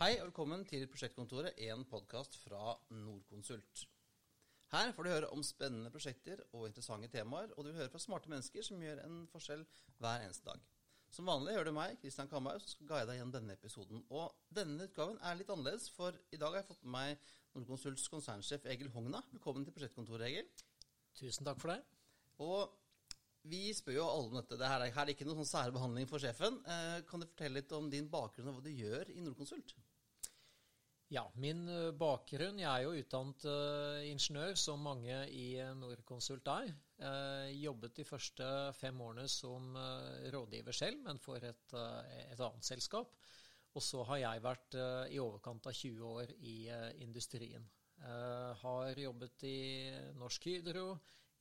Hei 0.00 0.14
og 0.16 0.30
velkommen 0.30 0.62
til 0.64 0.86
Prosjektkontoret, 0.88 1.58
en 1.68 1.82
podkast 1.84 2.38
fra 2.40 2.70
Norconsult. 3.02 3.82
Her 4.72 4.94
får 4.96 5.04
du 5.04 5.10
høre 5.10 5.28
om 5.34 5.42
spennende 5.44 5.90
prosjekter 5.92 6.40
og 6.56 6.70
interessante 6.70 7.10
temaer, 7.12 7.50
og 7.52 7.66
du 7.66 7.68
vil 7.68 7.82
høre 7.82 7.92
fra 7.92 8.00
smarte 8.00 8.30
mennesker 8.32 8.64
som 8.64 8.80
gjør 8.80 9.02
en 9.04 9.18
forskjell 9.28 9.66
hver 9.98 10.24
eneste 10.24 10.48
dag. 10.48 10.62
Som 11.12 11.28
vanlig 11.28 11.52
hører 11.52 11.68
du 11.68 11.74
meg, 11.76 11.98
Kristian 12.00 12.32
Kamhaug, 12.32 12.62
som 12.64 12.72
skal 12.72 12.88
guide 12.94 13.10
deg 13.10 13.20
gjennom 13.20 13.34
denne 13.34 13.58
episoden. 13.60 14.00
Og 14.08 14.32
denne 14.56 14.86
utgaven 14.88 15.20
er 15.20 15.36
litt 15.36 15.52
annerledes, 15.52 15.90
for 15.92 16.16
i 16.32 16.40
dag 16.40 16.48
har 16.48 16.62
jeg 16.62 16.70
fått 16.70 16.88
med 16.88 16.96
meg 16.96 17.28
Norconsults 17.58 18.08
konsernsjef 18.14 18.70
Egil 18.72 18.88
Hogna. 18.96 19.20
Velkommen 19.34 19.68
til 19.68 19.76
Prosjektkontoret, 19.76 20.30
Egil. 20.30 20.48
Tusen 21.20 21.44
takk 21.44 21.60
for 21.60 21.74
det. 21.74 21.82
Og 22.40 22.72
vi 23.52 23.66
spør 23.76 23.98
jo 23.98 24.08
alle 24.08 24.32
om 24.32 24.40
dette. 24.40 24.56
Det 24.56 24.72
her 24.72 24.80
er, 24.80 24.96
her 24.96 25.04
er 25.04 25.12
ikke 25.12 25.28
noen 25.28 25.42
sånn 25.42 25.52
særbehandling 25.58 26.08
for 26.08 26.24
sjefen. 26.24 26.56
Eh, 26.64 26.98
kan 27.12 27.20
du 27.20 27.28
fortelle 27.28 27.60
litt 27.60 27.76
om 27.76 27.92
din 27.92 28.08
bakgrunn 28.08 28.48
og 28.48 28.62
hva 28.62 28.64
du 28.64 28.72
gjør 28.72 29.12
i 29.12 29.20
Norconsult? 29.28 29.76
Ja, 31.10 31.24
min 31.42 31.64
eh, 31.66 31.88
bakgrunn 31.98 32.60
Jeg 32.60 32.70
er 32.70 32.84
jo 32.84 32.94
utdannet 32.94 33.44
uh, 33.50 33.98
ingeniør, 34.06 34.54
som 34.54 34.84
mange 34.86 35.16
i 35.34 35.58
Norconsult 35.74 36.46
er. 36.52 36.70
Uh, 37.02 37.48
jobbet 37.50 37.96
de 37.98 38.04
første 38.06 38.46
fem 38.78 39.00
årene 39.02 39.26
som 39.26 39.74
rådgiver 40.30 40.76
selv, 40.76 41.00
men 41.02 41.18
for 41.18 41.42
et, 41.42 41.74
et, 41.74 42.38
annet 42.38 42.66
selskap. 42.68 43.16
Og 43.74 43.82
så 43.82 44.04
har 44.06 44.20
jeg 44.22 44.44
vært 44.44 44.76
i 45.14 45.18
overkant 45.22 45.66
av 45.70 45.74
20 45.74 46.06
år 46.06 46.32
i 46.42 46.56
industrien. 47.04 47.68
har 48.62 48.98
jobbet 48.98 49.44
i 49.46 49.60
Norsk 50.18 50.46
Hydro, 50.50 50.88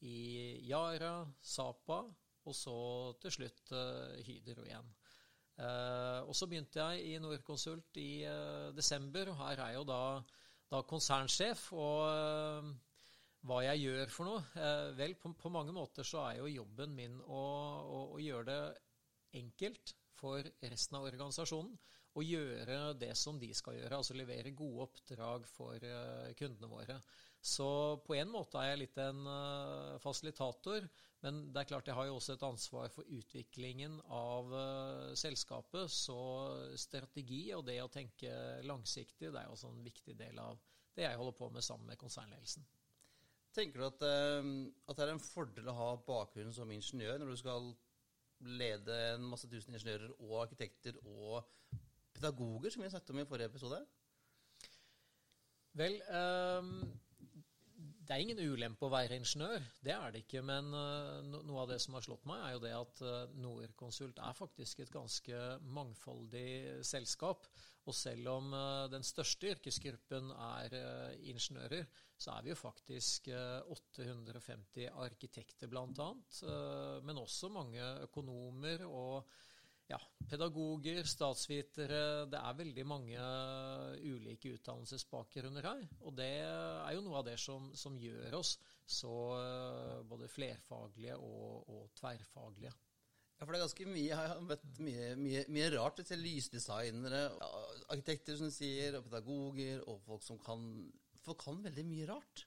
i 0.06 0.62
Yara, 0.70 1.26
Sapa, 1.42 2.04
og 2.46 2.56
så 2.56 2.78
til 3.22 3.34
slutt 3.34 3.74
Hydro 4.30 4.68
igjen. 4.68 4.94
Uh, 5.60 6.24
og 6.24 6.36
så 6.38 6.48
begynte 6.48 6.80
jeg 6.80 7.02
i 7.04 7.18
Norconsult 7.20 7.98
i 8.00 8.24
uh, 8.24 8.70
desember, 8.76 9.28
og 9.28 9.42
her 9.42 9.60
er 9.66 9.74
jo 9.76 9.84
da, 9.88 10.04
da 10.72 10.80
konsernsjef. 10.88 11.66
Og 11.76 12.06
uh, 12.08 12.70
hva 13.50 13.60
jeg 13.66 13.84
gjør 13.84 14.14
for 14.14 14.30
noe? 14.30 14.70
vel, 14.96 15.16
på, 15.20 15.34
på, 15.40 15.52
mange 15.52 15.76
måter 15.76 16.08
så 16.08 16.24
er 16.28 16.40
jo 16.40 16.52
jobben 16.52 16.96
min 16.96 17.20
å, 17.24 17.44
å, 17.84 18.00
å, 18.16 18.18
gjøre 18.20 18.48
det 18.50 19.40
enkelt 19.40 19.94
for 20.20 20.44
resten 20.60 20.98
av 21.00 21.08
organisasjonen 21.08 21.78
å 22.20 22.24
gjøre 22.26 22.80
det 23.00 23.14
som 23.16 23.38
de 23.40 23.48
skal 23.56 23.78
gjøre, 23.78 24.00
altså 24.00 24.16
levere 24.18 24.52
gode 24.58 24.90
oppdrag 24.90 25.46
for 25.48 25.80
kundene 26.36 26.68
våre. 26.68 26.98
Så 27.40 27.70
på 28.04 28.18
en 28.18 28.32
måte 28.34 28.60
er 28.60 28.74
jeg 28.74 28.82
litt 28.82 29.00
en 29.00 29.22
fasilitator, 30.04 30.90
men 31.26 31.40
det 31.52 31.62
er 31.62 31.68
klart 31.68 31.90
jeg 31.90 31.98
har 31.98 32.08
jo 32.08 32.16
også 32.16 32.38
et 32.38 32.44
ansvar 32.48 32.92
for 32.94 33.08
utviklingen 33.12 33.98
av 34.16 34.54
uh, 34.54 35.16
selskapet. 35.20 35.92
Så 35.92 36.16
strategi 36.80 37.42
og 37.58 37.66
det 37.68 37.76
å 37.84 37.92
tenke 37.92 38.32
langsiktig, 38.64 39.28
det 39.28 39.42
er 39.42 39.50
jo 39.50 39.56
også 39.58 39.72
en 39.74 39.84
viktig 39.84 40.16
del 40.20 40.40
av 40.40 40.62
det 40.96 41.04
jeg 41.04 41.20
holder 41.20 41.36
på 41.36 41.50
med 41.56 41.66
sammen 41.66 41.92
med 41.92 42.00
konsernledelsen. 42.00 42.64
Tenker 43.56 43.82
du 43.82 43.88
at, 43.90 44.06
uh, 44.08 44.48
at 44.88 44.96
det 44.96 45.06
er 45.06 45.14
en 45.18 45.24
fordel 45.24 45.68
å 45.68 45.76
ha 45.76 45.92
bakgrunnen 46.08 46.56
som 46.56 46.72
ingeniør 46.72 47.20
når 47.20 47.34
du 47.34 47.44
skal 47.44 47.70
lede 48.40 48.96
en 49.18 49.28
masse 49.28 49.50
tusen 49.52 49.76
ingeniører 49.76 50.16
og 50.24 50.38
arkitekter 50.46 50.96
og 51.04 51.44
pedagoger, 52.16 52.72
som 52.72 52.86
vi 52.86 52.94
snakket 52.94 53.12
om 53.12 53.20
i 53.20 53.28
forrige 53.28 53.52
episode? 53.52 53.84
Vel, 55.76 56.00
um 56.16 57.00
det 58.10 58.16
er 58.16 58.24
ingen 58.26 58.40
ulempe 58.42 58.88
å 58.88 58.90
være 58.90 59.20
ingeniør, 59.20 59.66
det 59.86 59.92
er 59.94 60.14
det 60.14 60.24
ikke. 60.24 60.42
Men 60.42 60.72
uh, 60.74 61.20
noe 61.30 61.60
av 61.62 61.68
det 61.70 61.76
som 61.84 61.94
har 61.94 62.02
slått 62.02 62.24
meg, 62.26 62.42
er 62.42 62.56
jo 62.56 62.62
det 62.64 62.72
at 62.74 63.02
uh, 63.06 63.36
Norconsult 63.38 64.18
er 64.26 64.34
faktisk 64.34 64.82
et 64.82 64.90
ganske 64.90 65.42
mangfoldig 65.78 66.82
selskap. 66.90 67.46
Og 67.86 67.94
selv 67.94 68.32
om 68.34 68.50
uh, 68.58 68.88
den 68.90 69.06
største 69.06 69.52
yrkesgruppen 69.54 70.34
er 70.34 70.74
ingeniører, 71.22 71.86
så 72.18 72.34
er 72.34 72.48
vi 72.48 72.52
jo 72.52 72.58
faktisk 72.58 73.30
850 73.30 74.90
arkitekter 75.06 75.70
bl.a. 75.72 76.10
Men 77.06 77.22
også 77.22 77.48
mange 77.54 77.94
økonomer 78.10 78.84
og 78.90 79.30
ja, 79.90 79.98
pedagoger, 80.30 81.02
statsvitere 81.08 82.02
Det 82.30 82.40
er 82.40 82.58
veldig 82.60 82.86
mange 82.86 83.30
ulike 84.06 84.54
utdannelsesbakgrunner 84.58 85.66
her. 85.66 85.88
Og 86.06 86.14
det 86.20 86.30
er 86.44 86.92
jo 86.94 87.06
noe 87.06 87.22
av 87.22 87.26
det 87.30 87.40
som, 87.42 87.72
som 87.78 87.98
gjør 87.98 88.38
oss 88.40 88.58
så 88.90 89.16
eh, 89.38 89.98
både 90.10 90.30
flerfaglige 90.30 91.18
og, 91.18 91.66
og, 91.70 91.90
tverrfaglige. 91.98 92.72
Ja, 93.40 93.46
for 93.46 93.54
det 93.54 93.60
er 93.60 93.64
ganske 93.64 93.86
mye 93.88 94.06
Jeg 94.06 94.18
har 94.20 94.40
møtt 94.44 94.80
mye, 94.84 95.10
mye, 95.16 95.44
mye 95.48 95.68
rart 95.78 96.02
til 96.06 96.24
lysdesignere, 96.26 97.22
arkitekter 97.88 98.36
som 98.40 98.50
sier, 98.52 98.98
og 98.98 99.06
pedagoger, 99.08 99.86
og 99.88 100.02
folk 100.06 100.26
som 100.26 100.42
kan 100.44 100.66
Folk 101.20 101.42
kan 101.44 101.58
veldig 101.62 101.84
mye 101.84 102.06
rart. 102.08 102.46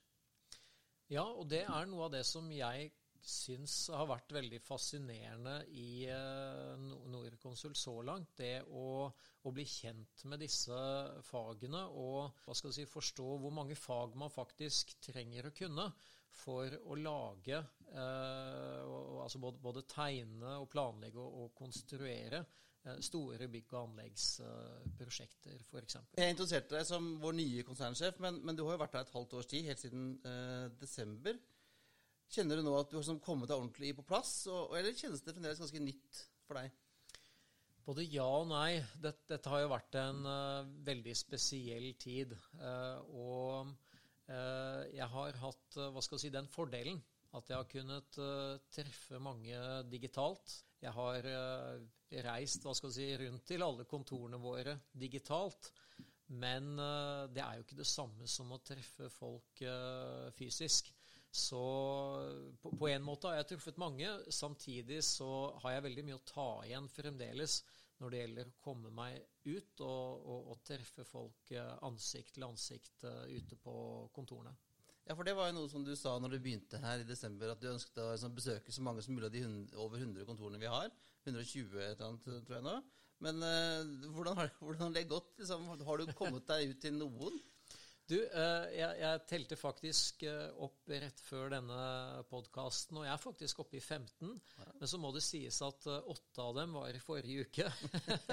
Ja, 1.12 1.26
og 1.28 1.44
det 1.50 1.60
er 1.69 1.88
noe 1.91 2.06
av 2.06 2.14
det 2.14 2.22
som 2.24 2.47
jeg 2.50 2.88
syns 3.28 3.75
har 3.94 4.09
vært 4.10 4.33
veldig 4.34 4.59
fascinerende 4.65 5.59
i 5.78 6.06
uh, 6.10 6.75
Norconsult 7.12 7.78
så 7.78 7.94
langt. 8.06 8.33
Det 8.38 8.65
å, 8.71 9.06
å, 9.09 9.53
bli 9.55 9.66
kjent 9.69 10.25
med 10.31 10.43
disse 10.43 10.78
fagene 11.27 11.84
og 11.99 12.43
hva 12.47 12.56
skal 12.59 12.75
si, 12.75 12.88
forstå 12.88 13.28
hvor 13.44 13.55
mange 13.55 13.78
fag 13.78 14.19
man 14.19 14.33
faktisk 14.33 14.97
trenger 15.06 15.49
å 15.50 15.55
kunne 15.56 15.93
for 16.33 16.75
å 16.88 16.97
lage 16.99 17.59
eh, 17.59 19.22
altså 19.22 19.41
både, 19.43 19.60
både, 19.62 19.84
tegne 19.89 20.56
og 20.62 20.69
planlegge 20.72 21.21
og, 21.21 21.39
og 21.44 21.54
konstruere 21.56 22.41
eh, 22.41 22.99
store 23.04 23.49
bygg- 23.53 23.75
og 23.75 23.81
anleggsprosjekter, 23.83 25.59
eh, 25.59 25.66
f.eks. 25.69 25.99
Jeg 26.16 26.34
introduserte 26.34 26.78
deg 26.78 26.89
som 26.89 27.12
vår 27.22 27.37
nye 27.39 27.66
konsernsjef, 27.69 28.21
men, 28.25 28.41
men, 28.43 28.59
du 28.59 28.65
har 28.66 28.78
jo 28.78 28.83
vært 28.84 28.97
der 28.97 29.06
et 29.06 29.16
halvt 29.19 29.37
års 29.41 29.50
tid, 29.53 29.69
helt 29.69 29.83
siden 29.84 30.15
desember. 30.81 31.39
Kjenner 32.32 32.56
du 32.56 32.65
nå 32.65 32.72
at 32.78 32.88
du 32.88 32.97
har 32.97 33.03
liksom 33.03 33.20
kommet 33.20 33.50
deg 33.50 33.59
ordentlig 33.59 33.91
på 33.98 34.06
plass, 34.09 34.47
eller 34.48 34.94
kjennes 34.97 35.20
det 35.20 35.34
fremdeles 35.34 35.60
ganske 35.60 35.82
nytt 35.84 36.20
for 36.47 36.56
deg? 36.56 36.72
Både 37.84 38.04
ja 38.06 38.25
og 38.25 38.47
nei. 38.48 38.78
Dette, 39.03 39.26
dette 39.34 39.50
har 39.53 39.65
jo 39.65 39.72
vært 39.72 39.98
en 40.00 40.22
uh, 40.25 40.69
veldig 40.87 41.15
spesiell 41.19 41.91
tid. 42.00 42.32
Uh, 42.56 43.03
og 43.19 43.72
uh, 44.31 44.82
jeg 44.94 45.09
har 45.16 45.41
hatt 45.42 45.81
hva 45.82 46.04
skal 46.04 46.16
jeg 46.16 46.25
si, 46.28 46.32
den 46.32 46.48
fordelen 46.53 47.03
at 47.32 47.48
jeg 47.48 47.56
har 47.56 47.69
kunnet 47.69 48.16
treffe 48.76 49.16
mange 49.25 49.56
digitalt. 49.88 50.53
Jeg 50.82 50.92
har 50.92 51.25
reist 52.26 52.66
hva 52.66 52.75
skal 52.76 52.91
jeg 52.91 52.97
si, 52.98 53.06
rundt 53.22 53.47
til 53.48 53.65
alle 53.65 53.87
kontorene 53.88 54.37
våre 54.37 54.75
digitalt. 54.92 55.71
Men 56.37 56.75
det 57.32 57.41
er 57.41 57.56
jo 57.56 57.65
ikke 57.65 57.78
det 57.78 57.88
samme 57.88 58.28
som 58.28 58.53
å 58.53 58.60
treffe 58.60 59.09
folk 59.15 59.65
fysisk. 60.37 60.92
Så 61.32 61.60
på, 62.60 62.70
på, 62.76 62.88
en 62.93 63.04
måte 63.04 63.31
har 63.31 63.38
jeg 63.41 63.54
truffet 63.54 63.78
mange. 63.81 64.09
Samtidig 64.28 65.00
så 65.06 65.31
har 65.62 65.78
jeg 65.78 65.87
veldig 65.87 66.04
mye 66.04 66.19
å 66.19 66.26
ta 66.28 66.48
igjen 66.66 66.91
fremdeles 66.93 67.62
når 68.03 68.12
det 68.12 68.20
gjelder 68.20 68.50
å 68.50 68.59
komme 68.60 68.91
meg 68.93 69.16
ut 69.47 69.82
og, 69.87 70.26
og, 70.26 70.50
og 70.53 70.60
treffe 70.66 71.06
folk 71.06 71.53
eh, 71.54 71.72
ansikt 71.87 72.34
til 72.37 72.44
ansikt 72.48 73.04
uh, 73.06 73.25
ute 73.31 73.56
på 73.62 73.75
kontorene. 74.15 74.53
Ja, 75.06 75.16
for 75.16 75.26
det 75.26 75.34
var 75.38 75.48
jo 75.48 75.56
noe 75.56 75.71
som 75.71 75.87
du 75.87 75.94
sa 75.98 76.15
når 76.21 76.34
du 76.34 76.42
begynte 76.42 76.81
her 76.82 77.03
i 77.03 77.06
desember, 77.06 77.50
at 77.50 77.62
du 77.62 77.71
ønsket 77.71 78.03
å 78.03 78.10
liksom, 78.12 78.34
besøke 78.37 78.75
så 78.75 78.84
mange 78.87 79.03
som 79.03 79.16
mulig 79.16 79.31
av 79.31 79.34
de 79.34 79.44
100, 79.47 79.78
over 79.82 80.03
100 80.03 80.26
kontorene 80.28 80.60
vi 80.62 80.71
har. 80.71 80.91
120 81.25 81.78
et 81.78 81.94
eller 81.94 82.09
annet, 82.10 82.28
tror 82.47 82.59
jeg 82.59 82.66
nå. 82.66 82.76
Men 83.22 83.41
uh, 83.47 84.10
hvordan, 84.19 84.37
har, 84.38 84.53
hvordan, 84.66 84.84
har, 84.88 84.94
det 84.98 85.09
gått? 85.10 85.32
Liksom? 85.41 85.72
Har 85.87 86.03
du 86.03 86.12
kommet 86.19 86.47
deg 86.50 86.75
ut 86.75 86.82
til 86.82 86.98
noen? 86.98 87.41
Du, 88.12 88.19
eh, 88.21 88.65
jeg, 88.77 88.97
jeg, 89.00 89.21
telte 89.31 89.56
faktisk 89.56 90.25
eh, 90.28 90.51
opp 90.60 90.91
rett 90.91 91.21
før 91.25 91.54
denne 91.54 91.77
podkasten, 92.28 92.98
og 93.01 93.07
jeg 93.07 93.13
er 93.15 93.21
faktisk 93.22 93.63
oppe 93.63 93.78
i 93.78 93.81
15. 93.81 94.34
Men 94.81 94.91
så 94.91 94.98
må 95.01 95.15
det 95.15 95.22
sies 95.25 95.57
at 95.65 95.86
eh, 95.89 96.10
åtte 96.13 96.45
av 96.45 96.59
dem 96.59 96.75
var 96.77 96.92
i 96.92 97.01
forrige 97.01 97.47
uke. 97.47 97.71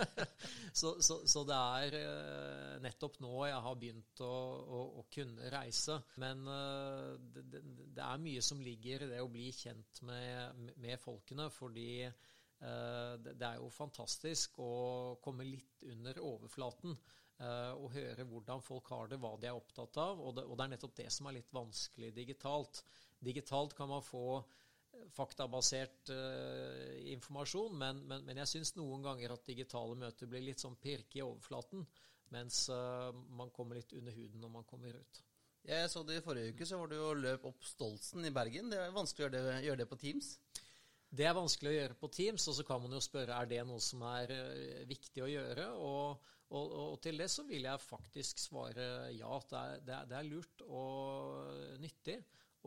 så, 0.81 0.97
så, 0.99 1.21
så, 1.23 1.43
det 1.47 1.59
er 1.59 2.81
nettopp 2.83 3.21
nå 3.23 3.31
jeg 3.47 3.61
har 3.69 3.77
begynt 3.79 4.23
å, 4.25 4.33
å, 4.79 4.81
å 4.99 5.05
kunne 5.13 5.51
reise. 5.53 5.95
Men 6.19 6.43
det, 6.43 7.61
det, 7.61 8.03
er 8.03 8.25
mye 8.25 8.43
som 8.43 8.59
ligger 8.63 9.05
i 9.05 9.09
det 9.13 9.21
å 9.23 9.31
bli 9.31 9.47
kjent 9.55 10.03
med, 10.09 10.75
med 10.75 10.99
folkene, 10.99 11.47
fordi 11.55 11.93
det 12.59 13.45
er 13.47 13.61
jo 13.61 13.69
fantastisk 13.71 14.57
å 14.59 14.73
komme 15.23 15.47
litt 15.47 15.85
under 15.87 16.19
overflaten 16.19 16.97
og 17.39 17.93
høre 17.93 18.25
hvordan 18.27 18.59
folk 18.59 18.89
har 18.91 19.07
det, 19.11 19.19
hva 19.21 19.35
de 19.39 19.47
er 19.47 19.55
opptatt 19.55 19.95
av. 20.01 20.19
Og 20.19 20.33
det, 20.35 20.43
og 20.43 20.57
det, 20.57 20.65
er 20.65 20.73
nettopp 20.73 20.97
det 20.97 21.07
som 21.15 21.29
er 21.29 21.37
litt 21.37 21.53
vanskelig 21.55 22.11
digitalt. 22.17 22.81
Digitalt 23.19 23.75
kan 23.75 23.89
man 23.91 24.03
få 24.03 24.39
eh, 24.39 25.07
faktabasert 25.15 26.11
uh, 26.13 26.99
informasjon, 27.11 27.75
men, 27.79 28.03
men, 28.07 28.23
men 28.27 28.39
jeg 28.43 28.53
syns 28.53 28.75
noen 28.77 29.03
ganger 29.03 29.35
at 29.35 29.47
digitale 29.47 29.97
møter 29.99 30.29
blir 30.31 30.45
litt 30.45 30.63
sånn 30.63 30.79
pirke 30.79 31.19
i 31.19 31.25
overflaten, 31.25 31.83
mens 32.35 32.65
uh, 32.71 33.11
man 33.35 33.51
kommer 33.55 33.79
litt 33.79 33.91
under 33.97 34.15
huden 34.15 34.39
når 34.43 34.55
man 34.59 34.69
kommer 34.69 34.95
ut. 34.95 35.21
Jeg 35.67 35.91
så 35.91 36.05
det 36.07 36.21
i 36.21 36.23
forrige 36.23 36.55
uke, 36.55 36.65
så 36.65 36.79
var 36.79 36.87
du 36.87 36.95
jo 36.95 37.11
løp 37.19 37.49
opp 37.49 37.65
Stoltsen 37.67 38.23
i 38.25 38.31
Bergen. 38.33 38.71
Det 38.71 38.79
er 38.79 38.95
vanskelig 38.95 39.25
å 39.25 39.27
gjøre 39.27 39.41
det, 39.43 39.61
gjøre 39.67 39.81
det 39.81 39.89
på 39.91 39.99
Teams? 39.99 40.31
Det 41.09 41.25
er 41.25 41.35
vanskelig 41.35 41.71
å 41.71 41.75
gjøre 41.75 41.97
på 41.99 42.09
Teams, 42.15 42.45
og 42.47 42.55
så 42.55 42.63
kan 42.63 42.79
man 42.83 42.95
jo 42.95 43.01
spørre 43.03 43.35
er 43.35 43.49
det 43.49 43.63
noe 43.67 43.81
som 43.83 44.05
er 44.07 44.31
viktig 44.87 45.25
å 45.25 45.27
gjøre. 45.27 45.65
Og, 45.83 46.31
Og, 46.49 46.71
og, 46.73 46.95
til 47.03 47.19
det 47.21 47.29
så 47.29 47.43
vil 47.45 47.67
jeg 47.67 47.81
faktisk 47.83 48.39
svare 48.41 49.11
ja, 49.13 49.29
at 49.35 49.51
det 49.51 49.59
er, 49.59 49.81
det 49.85 49.97
det 50.09 50.17
er 50.17 50.29
lurt 50.29 50.63
og 50.65 51.77
nyttig 51.83 52.17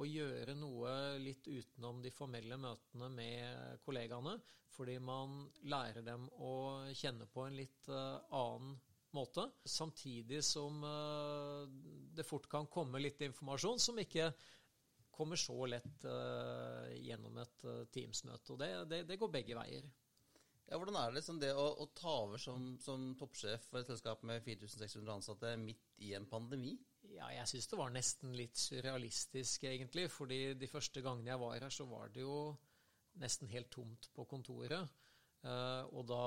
å 0.01 0.07
gjøre 0.09 0.55
noe 0.57 0.93
litt 1.21 1.49
utenom 1.49 2.01
de 2.03 2.13
formelle 2.15 2.57
møtene 2.61 3.11
med 3.13 3.83
kollegaene, 3.85 4.39
fordi 4.73 4.97
man 5.05 5.43
lærer 5.69 6.05
dem 6.07 6.29
å 6.41 6.55
kjenne 6.97 7.29
på 7.29 7.45
en 7.45 7.59
litt 7.59 7.91
uh, 7.93 8.23
annen 8.33 8.79
måte. 9.13 9.45
Samtidig 9.69 10.41
som 10.47 10.81
uh, 10.87 11.69
det 12.17 12.25
fort 12.25 12.49
kan 12.49 12.71
komme 12.73 13.03
litt 13.03 13.21
informasjon 13.27 13.83
som 13.83 14.01
ikke 14.01 14.31
kommer 15.13 15.37
så 15.37 15.59
lett 15.69 16.07
uh, 16.09 16.89
gjennom 16.97 17.37
et 17.43 17.67
Teams-møte. 17.93 18.55
Og 18.55 18.63
det, 18.63 18.73
det, 18.89 19.03
det, 19.11 19.21
går 19.21 19.35
begge 19.37 19.59
veier. 19.59 19.91
Ja, 20.71 20.79
Hvordan 20.79 20.97
er 20.97 21.11
det 21.11 21.19
liksom 21.19 21.41
det 21.43 21.51
å, 21.59 21.65
å 21.83 21.87
ta 21.97 22.13
over 22.25 22.41
som, 22.41 22.73
som, 22.81 23.11
toppsjef 23.19 23.67
for 23.69 23.83
et 23.83 23.91
selskap 23.91 24.23
med 24.29 24.43
4600 24.45 25.15
ansatte 25.19 25.55
midt 25.61 25.99
i 26.07 26.15
en 26.17 26.29
pandemi? 26.31 26.77
Ja, 27.13 27.29
jeg 27.35 27.49
syns 27.51 27.69
det 27.69 27.79
var 27.81 27.93
nesten 27.93 28.33
litt 28.39 28.57
surrealistisk, 28.57 29.67
egentlig. 29.69 30.07
fordi 30.11 30.55
de 30.57 30.71
første 30.71 31.03
gangene 31.05 31.33
jeg 31.33 31.43
var 31.43 31.59
her, 31.59 31.69
så 31.75 31.87
var 31.91 32.13
det 32.15 32.25
jo 32.25 32.37
nesten 33.21 33.51
helt 33.53 33.69
tomt 33.75 34.09
på 34.17 34.25
kontoret. 34.31 34.89
Uh, 35.43 35.83
og 35.93 36.07
da 36.09 36.25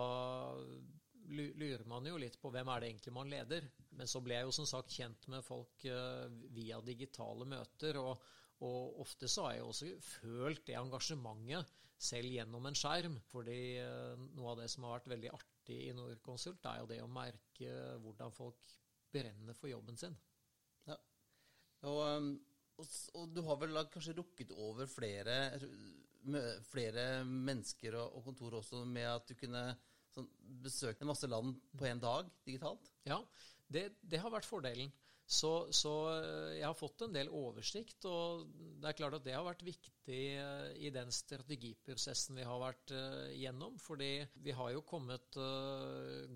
lurer 1.26 1.86
man 1.90 2.06
jo 2.06 2.20
litt 2.22 2.36
på 2.38 2.52
hvem 2.54 2.70
er 2.70 2.84
det 2.84 2.90
egentlig 2.92 3.14
man 3.16 3.32
leder. 3.32 3.70
Men 3.98 4.10
så 4.12 4.22
ble 4.22 4.38
jeg 4.38 4.50
jo 4.50 4.56
som 4.60 4.68
sagt 4.70 4.94
kjent 4.94 5.30
med 5.32 5.46
folk 5.48 5.88
uh, 5.90 6.28
via 6.54 6.82
digitale 6.86 7.48
møter. 7.50 7.98
og 8.04 8.20
og 8.64 9.02
ofte 9.04 9.28
så 9.32 9.48
har 9.48 9.58
jeg 9.58 9.66
også 9.66 9.90
følt 10.22 10.64
det 10.68 10.78
engasjementet 10.80 11.74
selv 12.06 12.32
gjennom 12.32 12.66
en 12.68 12.78
skjerm. 12.78 13.18
fordi 13.32 13.60
eh, 13.82 14.24
noe 14.36 14.54
av 14.54 14.62
det 14.62 14.70
som 14.72 14.86
har 14.86 14.98
vært 14.98 15.12
veldig 15.16 15.32
artig 15.36 15.80
i 15.88 15.94
Norconsult, 15.96 16.66
er 16.66 16.82
jo 16.82 16.90
det 16.92 17.02
å 17.04 17.12
merke 17.12 17.72
hvordan 18.04 18.36
folk 18.36 18.68
brenner 19.16 19.58
for 19.58 19.72
jobben 19.72 19.98
sin. 20.00 20.16
Ja. 20.90 20.98
Og, 21.88 22.02
um, 22.04 22.32
og, 22.76 22.94
og 23.16 23.34
du 23.36 23.42
har 23.48 23.60
vel 23.62 23.80
kanskje 23.92 24.18
rukket 24.18 24.52
over 24.52 24.90
flere, 24.92 25.38
flere 26.68 27.06
mennesker 27.24 27.96
og, 28.00 28.20
og 28.20 28.30
kontor 28.30 28.60
også 28.60 28.84
med 28.90 29.08
at 29.08 29.28
du 29.30 29.36
kunne 29.40 29.64
sånn, 30.16 30.28
besøke 30.64 31.08
masse 31.08 31.28
land 31.32 31.56
på 31.76 31.88
én 31.88 32.02
dag 32.04 32.28
digitalt? 32.48 32.92
Ja, 33.08 33.22
det, 33.72 33.90
det 34.04 34.22
har 34.24 34.34
vært 34.34 34.48
fordelen. 34.48 34.92
Så, 35.26 35.68
så, 35.74 35.92
eh, 36.14 36.52
jeg 36.60 36.68
har 36.68 36.78
fått 36.78 37.02
en 37.02 37.14
del 37.16 37.32
oversikt, 37.34 38.06
og 38.06 38.44
det 38.54 38.92
er 38.92 38.98
klart 38.98 39.16
at 39.18 39.24
det 39.26 39.34
har 39.34 39.46
vært 39.48 39.64
viktig 39.66 40.20
eh, 40.38 40.68
i 40.86 40.92
den 40.94 41.10
strategiprosessen 41.10 42.38
vi 42.38 42.46
har 42.46 42.60
vært 42.62 42.94
uh, 42.94 43.32
gjennom. 43.34 43.80
Fordi 43.82 44.10
vi 44.46 44.54
har 44.54 44.70
jo 44.76 44.84
kommet 44.86 45.40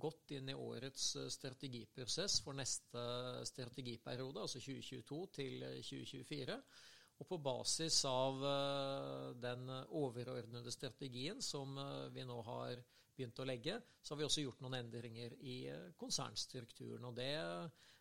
godt 0.01 0.33
inn 0.33 0.49
i 0.49 0.57
årets 0.57 1.11
strategiprosess 1.35 2.39
for 2.41 2.57
neste 2.57 3.03
strategiperiode, 3.45 4.41
altså 4.41 4.61
2022 4.63 5.19
til 5.37 5.65
2024. 5.85 6.57
Og 7.19 7.27
på 7.29 7.37
basis 7.43 7.99
av 8.07 8.39
den 9.43 9.67
overordnede 9.99 10.71
strategien 10.71 11.43
som 11.43 11.75
vi 12.15 12.23
nå 12.23 12.37
har 12.47 12.79
begynt 13.11 13.41
å 13.43 13.47
legge, 13.47 13.75
så 14.01 14.13
har 14.13 14.21
vi 14.21 14.27
også 14.29 14.45
gjort 14.45 14.63
noen 14.63 14.79
endringer 14.79 15.35
i 15.43 15.57
konsernstrukturen. 15.99 17.09
og 17.11 17.19
det 17.19 17.33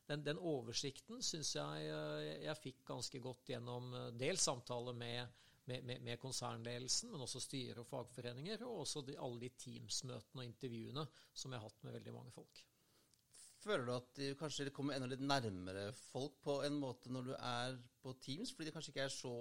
den, 0.09 0.25
den 0.25 0.41
oversikten 0.41 1.21
syns 1.25 1.55
jeg 1.57 1.91
eh, 1.93 2.45
jeg 2.47 2.61
fikk 2.63 2.81
ganske 2.89 3.21
godt 3.23 3.53
gjennom 3.53 3.93
eh, 3.95 4.09
dels 4.21 4.47
samtale 4.49 4.95
med, 4.97 5.35
med, 5.69 5.85
med, 5.85 6.01
med 6.07 6.21
konsernledelsen, 6.23 7.13
men 7.13 7.25
også 7.27 7.43
styre 7.45 7.83
og 7.83 7.91
fagforeninger, 7.91 8.65
og 8.67 8.85
også 8.87 9.05
de, 9.05 9.19
alle 9.21 9.45
de 9.45 9.53
Teams-møtene 9.65 10.45
og 10.45 10.49
intervjuene 10.49 11.05
som 11.33 11.53
jeg 11.53 11.61
har 11.61 11.69
hatt 11.69 11.85
med 11.85 11.99
veldig 11.99 12.17
mange 12.17 12.35
folk. 12.35 12.65
Føler 13.59 13.85
du 13.85 13.93
at 13.97 14.11
de 14.17 14.31
kanskje 14.39 14.71
kommer 14.73 14.95
enda 14.95 15.11
litt 15.11 15.25
nærmere 15.25 15.91
folk 15.99 16.39
på 16.45 16.61
en 16.65 16.79
måte 16.79 17.11
når 17.13 17.29
du 17.29 17.35
er 17.37 17.77
på 18.01 18.15
Teams, 18.23 18.55
fordi 18.55 18.71
det 18.71 18.75
kanskje 18.77 18.95
ikke 18.95 19.09
er 19.09 19.13
så 19.13 19.35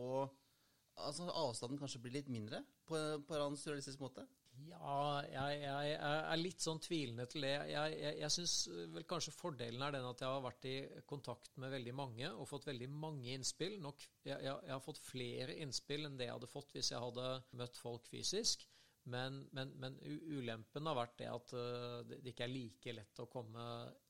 altså 0.98 1.28
Avstanden 1.30 1.78
kanskje 1.78 2.02
blir 2.02 2.16
litt 2.16 2.30
mindre 2.34 2.64
på, 2.90 2.98
på 3.22 3.38
en 3.38 3.58
surrealistisk 3.60 4.02
måte? 4.02 4.26
Ja, 4.66 5.22
jeg, 5.28 5.60
jeg, 5.62 5.90
jeg, 5.92 6.22
er 6.32 6.40
litt 6.40 6.64
sånn 6.64 6.80
tvilende 6.82 7.26
til 7.30 7.46
det. 7.46 7.54
Jeg, 7.70 7.98
jeg, 8.02 8.14
jeg 8.24 8.34
syns 8.34 8.56
vel 8.96 9.06
kanskje 9.10 9.34
fordelen 9.36 9.84
er 9.86 9.94
den 9.94 10.08
at 10.08 10.24
jeg 10.24 10.32
har 10.34 10.44
vært 10.46 10.66
i 10.70 10.76
kontakt 11.10 11.52
med 11.62 11.74
veldig 11.76 11.94
mange 11.98 12.32
og 12.32 12.48
fått 12.50 12.66
veldig 12.70 12.88
mange 12.90 13.36
innspill. 13.36 13.78
Nok, 13.84 14.02
jeg, 14.26 14.40
har 14.48 14.82
fått 14.84 15.02
flere 15.04 15.58
innspill 15.62 16.08
enn 16.08 16.18
det 16.18 16.30
jeg 16.30 16.38
hadde 16.38 16.50
fått 16.50 16.74
hvis 16.74 16.92
jeg 16.94 17.04
hadde 17.04 17.28
møtt 17.60 17.78
folk 17.82 18.10
fysisk. 18.10 18.66
Men, 19.08 19.44
men, 19.56 19.70
men 19.80 19.94
ulempen 20.04 20.90
har 20.90 20.98
vært 20.98 21.20
det 21.22 21.30
at 21.32 21.54
uh, 21.56 22.02
det 22.10 22.34
ikke 22.34 22.44
er 22.44 22.52
like 22.52 22.96
lett 22.98 23.22
å 23.24 23.30
komme 23.32 23.68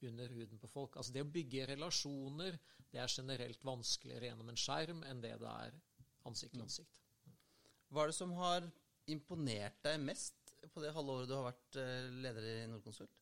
under 0.07 0.31
huden 0.33 0.61
på 0.61 0.71
folk. 0.71 0.97
Altså 0.97 1.13
Det 1.13 1.21
å 1.21 1.29
bygge 1.35 1.67
relasjoner 1.73 2.57
det 2.87 3.03
er 3.03 3.11
generelt 3.11 3.67
vanskeligere 3.67 4.31
gjennom 4.31 4.49
en 4.49 4.57
skjerm 4.57 5.03
enn 5.05 5.21
det 5.21 5.35
det 5.43 5.53
er 5.67 5.77
ansikt 6.25 6.55
til 6.55 6.65
ansikt. 6.65 7.03
Hva 7.93 8.03
er 8.03 8.11
det 8.11 8.17
som 8.17 8.33
har 8.39 8.65
imponert 9.13 9.79
deg 9.85 10.01
mest 10.03 10.55
på 10.73 10.83
det 10.83 10.93
halve 10.95 11.19
året 11.19 11.29
du 11.29 11.37
har 11.37 11.47
vært 11.47 11.79
eh, 11.81 12.09
leder 12.23 12.49
i 12.51 12.57
Nordkonsult? 12.71 13.13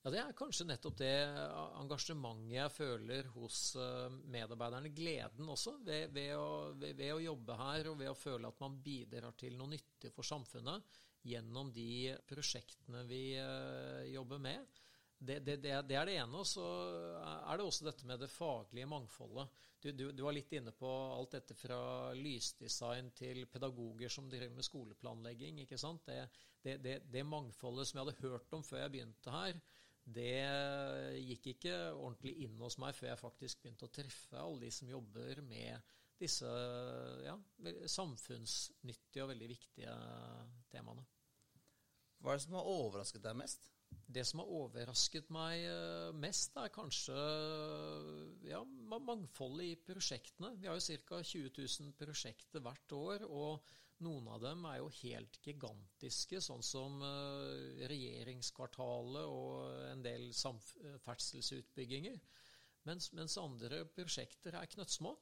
Ja, 0.00 0.10
Det 0.14 0.20
er 0.22 0.36
kanskje 0.36 0.64
nettopp 0.64 0.96
det 0.96 1.12
engasjementet 1.76 2.54
jeg 2.54 2.72
føler 2.72 3.26
hos 3.34 3.58
eh, 3.76 4.16
medarbeiderne. 4.32 4.92
Gleden 4.96 5.52
også 5.52 5.74
ved, 5.84 6.08
ved, 6.16 6.32
å, 6.38 6.72
ved, 6.72 6.94
ved, 6.96 7.12
å, 7.12 7.20
jobbe 7.20 7.58
her 7.60 7.90
og 7.90 7.98
ved 8.00 8.08
å 8.08 8.16
føle 8.16 8.48
at 8.48 8.62
man 8.64 8.78
bidrar 8.80 9.36
til 9.36 9.58
noe 9.58 9.74
nyttig 9.74 10.12
for 10.14 10.24
samfunnet 10.24 11.00
gjennom 11.28 11.68
de 11.76 12.14
prosjektene 12.24 13.02
vi 13.04 13.34
uh, 13.36 14.00
jobber 14.08 14.40
med. 14.40 14.80
Det, 15.20 15.36
det, 15.44 15.58
det, 15.60 15.72
er 15.72 16.06
det 16.08 16.14
ene. 16.16 16.40
Og 16.40 16.46
så 16.48 16.64
er 17.20 17.58
det 17.60 17.66
også 17.66 17.90
dette 17.90 18.06
med 18.08 18.22
det 18.22 18.30
faglige 18.32 18.88
mangfoldet. 18.88 19.50
Du, 19.80 19.90
du, 19.92 20.06
du, 20.12 20.22
var 20.24 20.34
litt 20.36 20.52
inne 20.56 20.72
på 20.76 20.88
alt 20.88 21.36
dette 21.36 21.56
fra 21.56 21.80
lysdesign 22.16 23.10
til 23.16 23.46
pedagoger 23.52 24.12
som 24.12 24.28
driver 24.28 24.52
med 24.56 24.64
skoleplanlegging. 24.64 25.62
ikke 25.64 25.78
sant? 25.80 26.08
Det, 26.64 27.24
mangfoldet 27.24 27.88
som 27.88 28.00
jeg 28.00 28.06
hadde 28.08 28.28
hørt 28.28 28.56
om 28.56 28.64
før 28.64 28.84
jeg 28.84 28.94
begynte 28.96 29.36
her, 29.36 29.60
det 30.10 30.34
gikk 31.20 31.50
ikke 31.54 31.74
ordentlig 31.92 32.34
inn 32.46 32.60
hos 32.60 32.78
meg 32.80 32.96
før 32.96 33.12
jeg 33.12 33.20
faktisk 33.20 33.60
begynte 33.62 33.88
å 33.88 33.92
treffe 33.94 34.40
alle 34.40 34.64
de 34.64 34.70
som 34.74 34.88
jobber 34.90 35.42
med 35.46 35.92
disse 36.20 36.48
ja, 37.24 37.36
samfunnsnyttige 37.88 39.24
og 39.24 39.32
veldig 39.32 39.48
viktige 39.52 39.92
temaene. 40.72 41.04
Hva 42.20 42.32
er 42.32 42.40
det 42.40 42.44
som 42.44 42.56
har 42.58 42.72
overrasket 42.72 43.24
deg 43.24 43.38
mest? 43.40 43.70
Det 44.10 44.24
som 44.26 44.42
har 44.42 44.50
overrasket 44.50 45.28
meg 45.30 45.64
eh, 45.68 46.08
mest, 46.18 46.56
er 46.58 46.72
kanskje 46.74 47.14
ja, 48.48 48.62
mangfoldet 48.90 49.66
i 49.68 49.76
prosjektene. 49.86 50.56
Vi 50.58 50.66
har 50.66 50.78
jo 50.78 50.98
ca. 51.06 51.20
20 51.22 51.52
000 51.54 51.94
prosjekter 51.98 52.64
hvert 52.64 52.96
år, 52.96 53.26
og 53.28 53.70
noen 54.02 54.26
av 54.32 54.42
dem 54.42 54.64
er 54.66 54.80
jo 54.80 54.90
helt 55.02 55.38
gigantiske, 55.44 56.40
sånn 56.42 56.64
som 56.66 56.98
eh, 57.06 57.86
regjeringskvartalet 57.90 59.30
og 59.30 59.90
en 59.92 60.02
del 60.06 60.30
samferdselsutbygginger. 60.34 62.18
Mens, 62.88 63.10
mens 63.12 63.36
andre 63.38 63.84
prosjekter 63.94 64.56
er 64.56 64.70
knøttsmå 64.72 65.12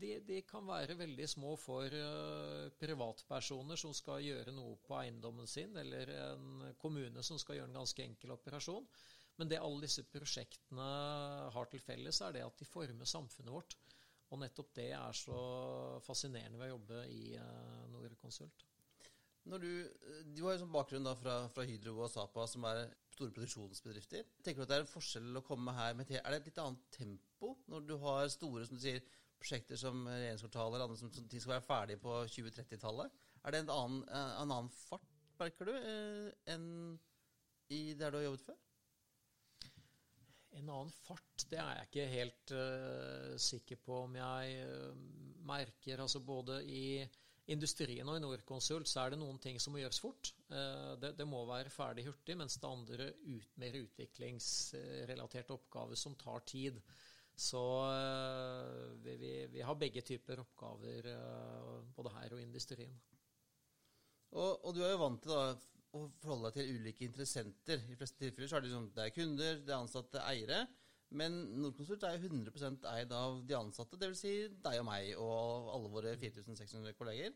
de, 0.00 0.14
de, 0.26 0.40
kan 0.48 0.66
være 0.66 0.96
veldig 0.98 1.26
små 1.30 1.54
for 1.60 1.92
uh, 1.92 2.68
privatpersoner 2.80 3.80
som 3.80 3.94
skal 3.96 4.24
gjøre 4.24 4.54
noe 4.56 4.78
på 4.84 4.96
eiendommen 5.00 5.48
sin, 5.50 5.76
eller 5.76 6.12
en 6.14 6.66
kommune 6.80 7.24
som 7.26 7.40
skal 7.40 7.58
gjøre 7.58 7.72
en 7.72 7.80
ganske 7.80 8.04
enkel 8.04 8.34
operasjon. 8.36 8.88
Men 9.38 9.50
det 9.50 9.60
alle 9.62 9.86
disse 9.86 10.02
prosjektene 10.10 10.88
har 11.54 11.70
til 11.70 11.82
felles, 11.82 12.18
er 12.26 12.34
det 12.34 12.46
at 12.46 12.58
de 12.58 12.66
former 12.66 13.06
samfunnet 13.06 13.54
vårt. 13.54 13.76
Og 14.28 14.40
nettopp 14.42 14.72
det 14.76 14.90
er 14.92 15.14
så 15.16 15.38
fascinerende 16.04 16.58
ved 16.58 16.68
å 16.68 16.74
jobbe 16.74 17.04
i 17.12 17.22
uh. 17.38 17.84
Når 19.48 19.62
du, 19.62 19.70
du 20.36 20.42
har 20.44 20.54
jo 20.56 20.60
sånn 20.60 20.74
bakgrunn 20.74 21.06
da 21.06 21.14
fra, 21.16 21.36
fra, 21.54 21.64
Hydro 21.64 21.94
og 22.04 22.10
Sapa, 22.12 22.44
som 22.50 22.66
er 22.68 22.82
store 23.14 23.32
produksjonsbedrifter. 23.32 24.26
Tenker 24.44 24.60
du 24.60 24.66
at 24.66 24.72
det 24.72 24.76
er 24.76 24.84
en 24.84 24.90
forskjell 24.90 25.40
å 25.40 25.44
komme 25.46 25.72
her 25.76 25.96
med 25.96 26.10
Er 26.18 26.26
det 26.28 26.40
et 26.42 26.50
litt 26.50 26.60
annet 26.60 26.82
tempo 26.92 27.54
når 27.72 27.86
du 27.88 27.94
har 28.02 28.28
store 28.32 28.66
som 28.68 28.76
du 28.76 28.84
sier, 28.84 29.00
prosjekter 29.38 29.78
som 29.80 30.06
regjeringskvartalet 30.08 30.76
eller 30.76 30.88
andre 30.88 31.00
som, 31.00 31.12
som 31.14 31.28
skal 31.30 31.54
være 31.56 31.66
ferdige 31.66 32.02
på 32.02 32.14
2030-tallet. 32.36 33.18
Er 33.44 33.54
det 33.54 33.60
en 33.64 33.74
annen, 33.74 34.00
eh, 34.08 34.32
en 34.42 34.54
annen, 34.54 34.72
fart, 34.88 35.06
merker 35.38 35.70
du, 35.70 35.74
eh, 35.76 36.32
enn 36.54 36.66
i 37.74 37.82
der 37.98 38.10
du 38.10 38.18
har 38.18 38.26
jobbet 38.26 38.48
før? 38.48 38.58
En 40.58 40.70
annen 40.72 40.92
fart, 41.04 41.44
det 41.50 41.58
er 41.60 41.74
jeg 41.76 41.88
ikke 41.88 42.04
helt 42.10 42.52
uh, 42.56 43.34
sikker 43.38 43.78
på 43.84 43.98
om 44.06 44.14
jeg 44.16 44.62
uh, 44.64 45.02
merker. 45.46 46.00
Altså 46.02 46.22
både 46.24 46.62
i 46.64 47.04
industrien 47.52 48.08
og 48.08 48.16
i 48.16 48.22
Norconsult 48.24 48.88
så 48.88 49.04
er 49.04 49.12
det 49.12 49.20
noen 49.20 49.38
ting 49.44 49.60
som 49.60 49.76
må 49.76 49.82
gjøres 49.82 50.00
fort. 50.02 50.32
Uh, 50.48 50.96
det, 51.00 51.12
det, 51.20 51.28
må 51.28 51.44
være 51.48 51.70
ferdig 51.72 52.08
hurtig, 52.08 52.36
mens 52.40 52.56
det 52.58 52.72
andre 52.72 53.10
ut, 53.28 53.52
mer 53.60 53.76
utviklingsrelaterte 53.82 55.54
oppgaver 55.54 56.00
som 56.00 56.16
tar 56.18 56.42
tid. 56.48 56.80
Så 57.38 57.62
eh, 57.86 58.96
vi, 59.04 59.14
vi, 59.20 59.32
vi, 59.52 59.62
har 59.62 59.78
begge 59.78 60.02
typer 60.02 60.42
oppgaver, 60.42 61.06
eh, 61.12 61.74
både 61.94 62.14
her 62.16 62.34
og 62.34 62.40
i 62.40 62.46
industrien. 62.48 62.96
Og, 64.34 64.64
og, 64.64 64.72
du 64.74 64.82
er 64.82 64.90
jo 64.92 65.02
vant 65.04 65.22
til, 65.22 65.32
da, 65.32 65.76
å 65.94 66.02
forholde 66.20 66.50
deg 66.50 66.58
til 66.58 66.80
ulike 66.80 67.06
interessenter. 67.06 67.84
I 67.86 67.96
fleste 67.96 68.18
tilfeller 68.24 68.50
så 68.50 68.58
er 68.58 68.64
det, 68.64 68.72
liksom, 68.72 68.90
det 68.96 69.04
er 69.04 69.14
kunder, 69.14 69.62
det 69.62 69.72
er 69.72 69.78
ansatte, 69.78 70.24
eiere. 70.26 70.64
Men 71.18 71.38
Norconsult 71.62 72.02
er 72.04 72.18
jo 72.18 72.28
100% 72.28 72.84
eid 72.90 73.14
av 73.16 73.38
de 73.48 73.56
ansatte, 73.56 73.96
dvs. 74.00 74.20
Si 74.20 74.34
deg 74.66 74.82
og 74.82 74.88
meg 74.90 75.14
og 75.16 75.70
alle 75.76 75.92
våre 75.94 76.18
4600 76.20 76.92
kolleger. 76.98 77.32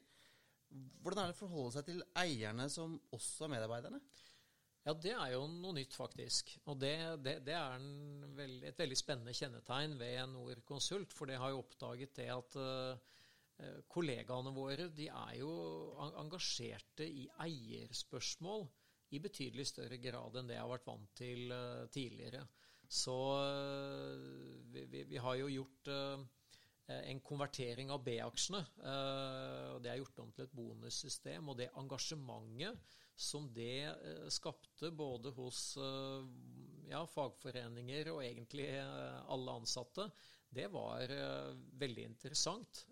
Hvordan 1.04 1.22
er 1.22 1.30
det 1.30 1.38
å 1.38 1.40
forholde 1.44 1.76
seg 1.76 1.86
til 1.88 2.02
eierne 2.18 2.66
som 2.72 2.98
også 3.14 3.46
er 3.46 3.54
medarbeiderne? 3.54 4.02
Ja, 4.82 4.92
det 4.98 5.12
er 5.14 5.28
jo 5.36 5.44
noe 5.46 5.76
nytt, 5.76 5.94
faktisk. 5.94 6.56
Og 6.66 6.80
det, 6.82 6.96
det, 7.22 7.36
det 7.46 7.54
er 7.54 7.82
veld, 8.34 8.64
et 8.66 8.80
veldig 8.82 8.98
spennende 8.98 9.34
kjennetegn 9.36 9.94
ved 10.00 10.32
Norconsult. 10.32 11.14
For 11.14 11.30
det 11.30 11.38
har 11.38 11.52
jo 11.52 11.60
oppdaget 11.62 12.16
det 12.18 12.26
at 12.34 12.56
uh, 12.58 13.76
kollegaene 13.92 14.50
våre 14.56 14.88
de 14.90 15.06
er 15.06 15.36
jo 15.38 15.52
engasjerte 16.18 17.06
i 17.06 17.28
eierspørsmål 17.44 18.66
i 19.14 19.20
betydelig 19.22 19.68
større 19.70 20.00
grad 20.02 20.40
enn 20.40 20.48
det 20.50 20.56
jeg 20.56 20.64
har 20.64 20.72
vært 20.72 20.88
vant 20.88 21.14
til 21.14 21.54
uh, 21.54 21.84
tidligere. 21.94 22.42
Så 22.90 23.16
uh, 23.38 24.24
vi, 24.74 24.82
vi, 24.90 25.04
vi, 25.12 25.20
har 25.22 25.38
jo 25.38 25.52
gjort 25.60 25.92
en 26.92 27.20
konvertering 27.24 27.92
av 27.94 28.02
B-aksjene. 28.04 28.58
Det 29.80 29.88
er 29.88 30.00
gjort 30.00 30.18
om 30.24 30.32
til 30.34 30.44
et 30.44 30.56
bonussystem. 30.58 31.46
Og 31.48 31.56
det 31.56 31.70
engasjementet 31.78 32.98
som 33.16 33.48
det 33.54 33.84
eh, 33.84 34.28
skapte 34.28 34.90
både 34.90 35.32
hos 35.36 35.76
eh, 35.76 36.28
ja, 36.90 37.02
fagforeninger 37.06 38.12
og 38.12 38.22
egentlig 38.24 38.68
eh, 38.76 39.18
alle 39.32 39.58
ansatte, 39.60 40.08
det 40.52 40.66
var 40.68 41.08
veldig 41.80 42.02
interessant. 42.04 42.82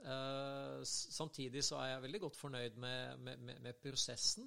samtidig 0.89 1.61
så 1.61 1.77
er 1.77 1.91
jeg 1.91 2.05
veldig 2.07 2.21
godt 2.23 2.39
fornøyd 2.39 2.79
med, 2.81 3.19
med, 3.21 3.59
med 3.61 3.77
prosessen. 3.83 4.47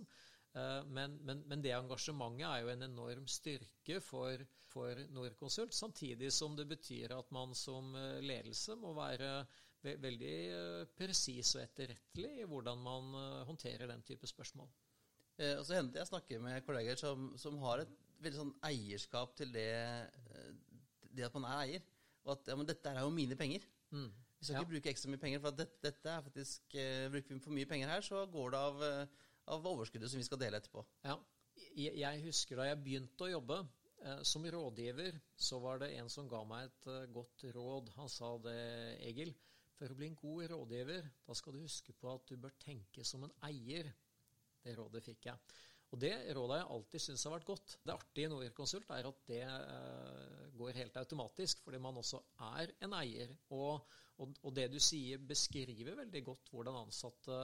Men, 0.90 1.20
men, 1.22 1.44
men, 1.46 1.62
det 1.62 1.76
engasjementet 1.78 2.48
er 2.48 2.64
jo 2.64 2.72
en 2.74 2.88
enorm 2.88 3.28
styrke 3.30 4.00
for, 4.02 4.42
for 4.66 4.98
Norconsult, 5.14 5.78
samtidig 5.78 6.32
som 6.34 6.58
det 6.58 6.66
betyr 6.72 7.14
at 7.14 7.30
man 7.38 7.54
som 7.54 7.94
ledelse 8.26 8.80
må 8.82 8.96
være 8.98 9.36
veldig 9.84 10.90
presis 10.98 11.54
og 11.54 11.68
etterrettelig 11.68 12.40
i 12.42 12.50
hvordan 12.50 12.82
man 12.82 13.14
håndterer 13.46 13.94
den 13.94 14.02
type 14.10 14.26
spørsmål. 14.26 14.74
Eh, 15.42 15.56
og 15.58 15.66
så 15.66 15.78
hender 15.80 16.02
jeg 16.02 16.12
snakker 16.12 16.42
med 16.44 16.66
kolleger 16.68 17.00
som, 17.00 17.32
som, 17.42 17.58
har 17.66 17.84
et 17.84 17.94
veldig 18.24 18.40
sånn 18.40 18.54
eierskap 18.70 19.34
til 19.40 19.54
det, 19.56 19.70
eh, 19.74 20.52
det 21.14 21.26
at 21.28 21.38
man 21.38 21.50
er 21.50 21.64
eier. 21.64 21.88
Og 22.24 22.36
at 22.38 22.52
ja, 22.52 22.58
men 22.60 22.70
dette 22.70 22.92
er 22.92 23.02
jo 23.04 23.14
mine 23.14 23.38
penger. 23.40 23.66
Mm. 23.94 24.12
Vi 24.44 24.48
skal 24.48 24.58
ja. 24.58 24.64
ikke 24.64 24.74
bruke 24.74 24.92
ekstra 24.92 25.12
mye 25.12 25.22
penger, 25.22 25.40
for 25.40 25.56
dette, 25.56 25.80
dette, 25.86 26.10
er 26.12 26.24
faktisk 26.26 26.74
eh, 26.76 27.06
Bruker 27.12 27.38
vi 27.38 27.44
for 27.46 27.56
mye 27.56 27.70
penger 27.70 27.94
her, 27.94 28.04
så 28.04 28.26
går 28.32 28.52
det 28.52 28.60
av, 28.60 28.82
eh, 28.84 29.30
av 29.56 29.70
overskuddet 29.72 30.12
som 30.12 30.20
vi 30.20 30.28
skal 30.28 30.42
dele 30.42 30.60
etterpå. 30.60 30.84
Ja. 31.08 31.16
Jeg, 31.78 31.94
jeg 32.02 32.24
husker 32.26 32.60
da 32.60 32.68
jeg 32.68 32.82
begynte 32.84 33.24
å 33.24 33.32
jobbe 33.32 33.62
eh, 33.62 34.20
som 34.28 34.44
rådgiver, 34.56 35.16
så 35.48 35.62
var 35.64 35.80
det 35.80 35.94
en 35.96 36.12
som 36.12 36.28
ga 36.28 36.44
meg 36.50 36.68
et 36.68 36.90
godt 37.16 37.48
råd. 37.56 37.94
Han 37.96 38.12
sa 38.12 38.34
det, 38.44 38.60
Egil. 39.08 39.32
For 39.80 39.96
å 39.96 39.98
bli 39.98 40.12
en 40.12 40.20
god 40.20 40.52
rådgiver, 40.52 41.08
da 41.24 41.40
skal 41.40 41.56
du 41.56 41.64
huske 41.64 41.96
på 41.96 42.12
at 42.12 42.28
du 42.28 42.36
bør 42.44 42.54
tenke 42.62 43.08
som 43.08 43.24
en 43.24 43.34
eier. 43.48 43.90
Det 44.64 44.78
rådet 44.78 45.04
fikk 45.04 45.30
jeg. 45.32 45.54
Og 45.94 46.00
det 46.02 46.14
rådet 46.34 46.58
jeg 46.58 46.70
alltid 46.74 47.04
syns 47.04 47.24
har 47.28 47.36
vært 47.36 47.50
godt. 47.52 47.74
Det 47.86 47.94
artige 47.94 48.26
i 48.26 48.32
Norconsult 48.32 48.94
er 48.96 49.08
at 49.12 49.20
det 49.30 49.44
uh, 49.46 50.48
går 50.58 50.80
helt 50.80 50.96
automatisk, 50.98 51.62
fordi 51.62 51.82
man 51.82 52.00
også 52.02 52.18
er 52.48 52.74
en 52.82 52.96
eier. 52.98 53.34
Og, 53.54 53.84
og, 54.18 54.32
og, 54.42 54.50
det 54.58 54.72
du 54.74 54.80
sier, 54.82 55.22
beskriver 55.22 56.00
veldig 56.00 56.24
godt 56.26 56.50
hvordan 56.50 56.80
ansatte 56.82 57.38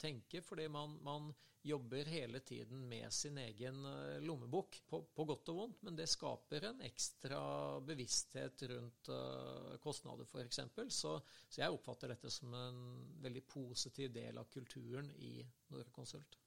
tenker, 0.00 0.40
fordi 0.46 0.70
man, 0.72 0.96
man 1.04 1.28
jobber 1.68 2.08
hele 2.08 2.40
tiden 2.40 2.86
med 2.88 3.12
sin 3.12 3.36
egen 3.44 3.84
uh, 3.84 4.16
lommebok, 4.24 4.80
på, 4.88 5.02
på, 5.12 5.26
godt 5.28 5.52
og 5.52 5.60
vondt, 5.60 5.84
men 5.84 5.98
det 5.98 6.08
skaper 6.08 6.70
en 6.70 6.80
ekstra 6.88 7.42
bevissthet 7.84 8.64
rundt 8.72 9.12
uh, 9.12 9.74
kostnader, 9.84 10.24
f.eks. 10.24 10.62
Så, 10.88 11.18
så 11.44 11.60
jeg 11.60 11.76
oppfatter 11.76 12.16
dette 12.16 12.32
som 12.32 12.56
en 12.56 12.80
veldig 13.20 13.44
positiv 13.52 14.16
del 14.16 14.40
av 14.40 14.48
kulturen 14.48 15.12
i 15.20 15.42
Norconsult. 15.76 16.40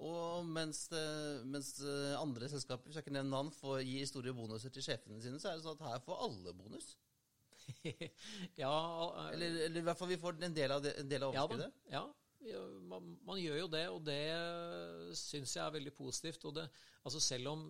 Og 0.00 0.46
mens, 0.48 0.86
mens, 1.44 1.74
andre 2.16 2.48
selskaper, 2.48 2.88
hvis 2.88 2.96
jeg 2.96 3.04
ikke 3.04 3.14
nevner 3.18 3.34
navn, 3.34 3.50
får 3.52 3.82
gi 3.84 3.98
store 4.08 4.32
bonuser 4.36 4.72
til 4.72 4.84
sjefene 4.86 5.20
sine, 5.20 5.40
så 5.42 5.50
er 5.50 5.58
det 5.58 5.66
sånn 5.66 5.76
at 5.76 5.90
her 5.90 6.04
får 6.06 6.22
alle 6.24 6.54
bonus. 6.56 6.94
ja, 8.62 8.72
eller, 9.30 9.60
eller, 9.66 9.76
i 9.76 9.84
hvert 9.84 9.98
fall 9.98 10.10
vi 10.10 10.18
får 10.20 10.40
en 10.46 10.56
del 10.56 10.74
av, 10.74 10.80
det, 10.84 10.94
en 11.02 11.10
del 11.10 11.26
av 11.26 11.34
overskuddet. 11.34 11.76
Ja, 11.92 12.02
ja 12.48 12.62
man, 12.88 13.12
man, 13.26 13.38
gjør 13.42 13.60
jo 13.60 13.68
det, 13.76 13.84
og 13.92 14.00
det 14.08 14.22
syns 15.20 15.54
jeg 15.56 15.64
er 15.66 15.76
veldig 15.76 15.94
positivt. 15.98 16.48
Og 16.48 16.56
det, 16.56 16.66
altså 17.04 17.22
selv 17.22 17.52
om 17.52 17.68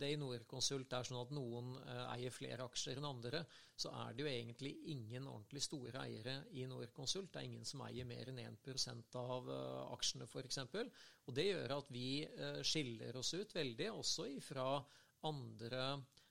det 0.00 0.10
i 0.14 0.18
Norconsult 0.20 0.92
er 0.96 1.06
sånn 1.06 1.20
at 1.20 1.34
noen 1.34 1.74
eh, 1.82 2.04
eier 2.14 2.34
flere 2.34 2.66
aksjer 2.66 3.00
enn 3.00 3.08
andre, 3.08 3.42
så 3.76 3.92
er 4.02 4.14
det 4.16 4.24
jo 4.24 4.30
egentlig 4.30 4.72
ingen 4.92 5.28
ordentlig 5.30 5.62
store 5.64 6.04
eiere 6.04 6.36
i 6.56 6.66
Norconsult. 6.68 7.30
Det 7.32 7.42
er 7.42 7.50
ingen 7.50 7.68
som 7.68 7.84
eier 7.86 8.08
mer 8.08 8.32
enn 8.32 8.40
1% 8.42 9.18
av 9.20 9.50
uh, 9.50 9.92
aksjene, 9.94 10.28
f.eks. 10.28 10.58
Og 11.28 11.36
det 11.36 11.46
gjør 11.50 11.76
at 11.78 11.92
vi 11.94 12.08
uh, 12.24 12.60
skiller 12.66 13.16
oss 13.20 13.32
ut 13.36 13.54
veldig, 13.56 13.92
også 14.02 14.28
ifra 14.34 14.66
andre 15.28 15.84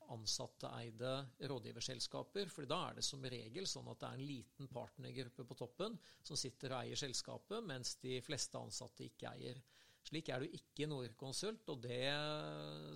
ansatteeide 0.09 1.11
rådgiverselskaper. 1.49 2.49
for 2.49 2.65
da 2.65 2.79
er 2.89 2.95
det 2.97 3.05
som 3.05 3.25
regel 3.25 3.67
sånn 3.69 3.89
at 3.91 3.99
det 4.01 4.07
er 4.07 4.17
en 4.17 4.29
liten 4.31 4.69
partnergruppe 4.73 5.45
på 5.45 5.57
toppen 5.57 5.97
som 6.25 6.39
sitter 6.39 6.73
og 6.73 6.81
eier 6.83 6.97
selskapet, 6.99 7.61
mens 7.63 7.95
de 8.01 8.17
fleste 8.25 8.57
ansatte 8.57 9.05
ikke 9.05 9.33
eier. 9.35 9.61
Slik 10.09 10.29
er 10.33 10.41
det 10.41 10.49
jo 10.49 10.57
ikke 10.57 10.85
i 10.85 10.89
Norconsult, 10.89 11.67
og 11.69 11.83
det 11.83 12.01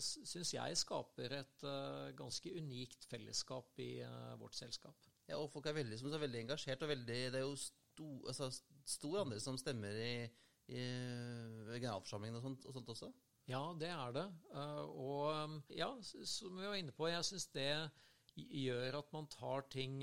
syns 0.01 0.53
jeg 0.55 0.77
skaper 0.79 1.35
et 1.37 1.65
uh, 1.67 2.09
ganske 2.17 2.53
unikt 2.57 3.05
fellesskap 3.11 3.81
i 3.83 3.91
uh, 4.01 4.33
vårt 4.41 4.57
selskap. 4.57 4.97
Ja, 5.29 5.37
og 5.37 5.51
folk 5.53 5.69
er 5.69 5.77
veldig, 5.77 5.99
som 6.01 6.09
er 6.09 6.23
veldig 6.23 6.41
engasjert, 6.41 6.81
og 6.81 6.89
veldig, 6.89 7.19
det 7.35 7.39
er 7.39 7.45
jo 7.45 7.53
sto, 7.59 8.07
altså, 8.25 8.49
stor 8.89 9.21
andel 9.21 9.43
som 9.43 9.59
stemmer 9.61 9.93
i, 10.01 10.15
i 10.73 10.81
generalforsamlingen 10.81 12.41
og 12.41 12.47
sånt, 12.47 12.65
og 12.65 12.79
sånt, 12.79 12.89
også? 12.95 13.11
Ja, 13.45 13.61
det 13.77 13.91
er 13.93 14.15
det. 14.15 14.27
Og 14.95 15.61
ja, 15.75 15.91
som 16.01 16.57
vi 16.57 16.65
var 16.65 16.79
inne 16.79 16.95
på, 16.95 17.11
jeg 17.11 17.27
syns 17.27 17.49
det 17.53 17.69
gjør 18.33 18.97
at 19.03 19.11
man 19.13 19.27
tar 19.29 19.67
ting 19.69 19.99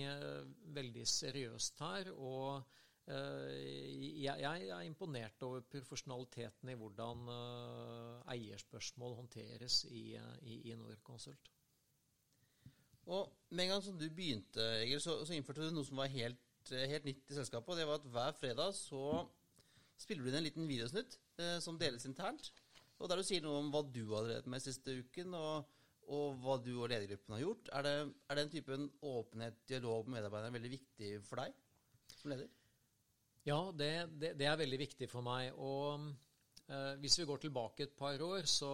veldig 0.77 1.07
seriøst 1.09 1.81
her. 1.83 2.13
og 2.15 2.61
Eh, 2.61 2.80
jeg, 3.09 4.67
er 4.71 4.83
imponert 4.87 5.43
over 5.43 5.65
profesjonaliteten 5.67 6.71
i 6.71 6.77
hvordan 6.79 7.25
eh, 7.33 8.35
eierspørsmål 8.37 9.17
håndteres 9.19 9.85
i, 9.91 10.05
i, 10.43 10.61
i 10.71 10.77
Norconsult. 10.79 11.51
Og 13.11 13.33
Med 13.51 13.65
en 13.65 13.73
gang 13.73 13.83
som 13.83 13.99
du 13.99 14.07
begynte, 14.07 14.63
Egil, 14.85 15.01
så, 15.03 15.19
innførte 15.35 15.67
du 15.67 15.75
noe 15.75 15.87
som 15.87 15.99
var 15.99 16.13
helt, 16.13 16.71
helt, 16.71 17.09
nytt 17.09 17.33
i 17.33 17.39
selskapet. 17.41 17.73
og 17.73 17.81
det 17.81 17.89
var 17.89 17.99
at 17.99 18.07
Hver 18.13 18.37
fredag 18.39 18.75
så 18.79 19.25
spiller 19.99 20.25
du 20.25 20.31
inn 20.31 20.39
en 20.39 20.47
liten 20.47 20.69
videosnutt 20.69 21.19
eh, 21.41 21.59
som 21.65 21.79
deles 21.81 22.07
internt. 22.07 22.53
og 22.99 23.09
Der 23.11 23.19
du 23.19 23.27
sier 23.27 23.43
noe 23.43 23.65
om 23.65 23.73
hva 23.73 23.83
du 23.83 24.05
har 24.13 24.29
drevet 24.29 24.47
med 24.47 24.63
siste 24.63 24.95
uken, 25.03 25.35
og, 25.35 25.67
og 26.13 26.39
hva 26.45 26.61
du 26.63 26.73
og 26.77 26.91
ledergruppen 26.93 27.35
har 27.35 27.43
gjort. 27.43 27.73
Er, 27.73 27.89
det, 27.89 27.97
er 28.29 28.41
den 28.43 28.55
typen 28.55 28.89
åpenhet, 29.03 29.59
dialog 29.67 30.07
med 30.07 30.21
medarbeiderne 30.21 30.55
veldig 30.61 30.75
viktig 30.79 31.13
for 31.27 31.43
deg 31.43 31.57
som 32.15 32.31
leder? 32.31 32.60
Ja, 33.49 33.71
det, 33.73 33.93
det, 34.21 34.35
det, 34.37 34.45
er 34.45 34.59
veldig 34.61 34.79
viktig 34.83 35.07
for 35.09 35.25
meg. 35.25 35.55
Og 35.57 36.11
eh, 36.69 36.95
hvis 37.01 37.17
vi 37.23 37.29
går 37.29 37.41
tilbake 37.47 37.87
et 37.87 37.97
par 37.97 38.21
år, 38.23 38.45
så 38.45 38.69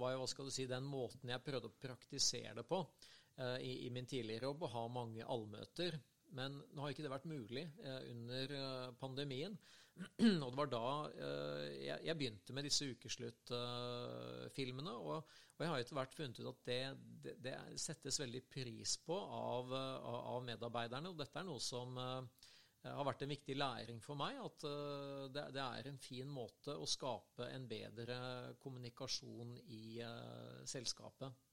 var 0.00 0.12
jo 0.12 0.22
hva 0.22 0.28
skal 0.30 0.48
du 0.48 0.54
si, 0.54 0.66
den 0.66 0.88
måten 0.90 1.30
jeg 1.30 1.44
prøvde 1.46 1.70
å 1.70 1.78
praktisere 1.78 2.56
det 2.58 2.66
på 2.66 2.82
eh, 2.82 3.58
i, 3.62 3.72
i, 3.86 3.88
min 3.94 4.10
tidligere 4.10 4.50
jobb, 4.50 4.66
å 4.66 4.74
ha 4.74 4.82
mange 4.90 5.22
allmøter. 5.22 6.00
Men 6.34 6.58
nå 6.74 6.82
har 6.82 6.92
ikke 6.92 7.06
det 7.06 7.14
vært 7.14 7.30
mulig 7.30 7.62
eh, 7.78 8.00
under 8.10 8.56
pandemien. 8.98 9.54
og 10.44 10.50
det 10.50 10.58
var 10.58 10.68
da 10.70 11.10
jeg, 11.18 12.16
begynte 12.18 12.52
med 12.54 12.64
disse 12.66 12.84
ukesluttfilmene. 12.90 14.94
Og, 14.98 15.24
jeg 15.58 15.68
har 15.72 15.78
etter 15.82 15.96
hvert 15.98 16.14
funnet 16.14 16.38
ut 16.38 16.50
at 16.52 16.60
det, 16.66 16.82
det, 17.22 17.34
det, 17.42 17.54
settes 17.82 18.20
veldig 18.22 18.42
pris 18.50 18.90
på 19.02 19.14
av, 19.14 19.72
av, 19.74 20.42
medarbeiderne. 20.46 21.08
Og 21.10 21.16
dette 21.18 21.38
er 21.40 21.46
noe 21.48 21.60
som 21.62 21.88
har 22.94 23.06
vært 23.06 23.24
en 23.24 23.32
viktig 23.32 23.56
læring 23.58 24.00
for 24.04 24.18
meg. 24.18 24.38
At 24.42 24.64
uh, 24.68 25.26
det, 25.32 25.62
er 25.62 25.90
en 25.90 26.00
fin 26.02 26.28
måte 26.30 26.74
å 26.74 26.88
skape 26.88 27.48
en 27.52 27.68
bedre 27.70 28.18
kommunikasjon 28.62 29.56
i 29.74 30.00
uh, 30.02 30.64
selskapet. 30.68 31.44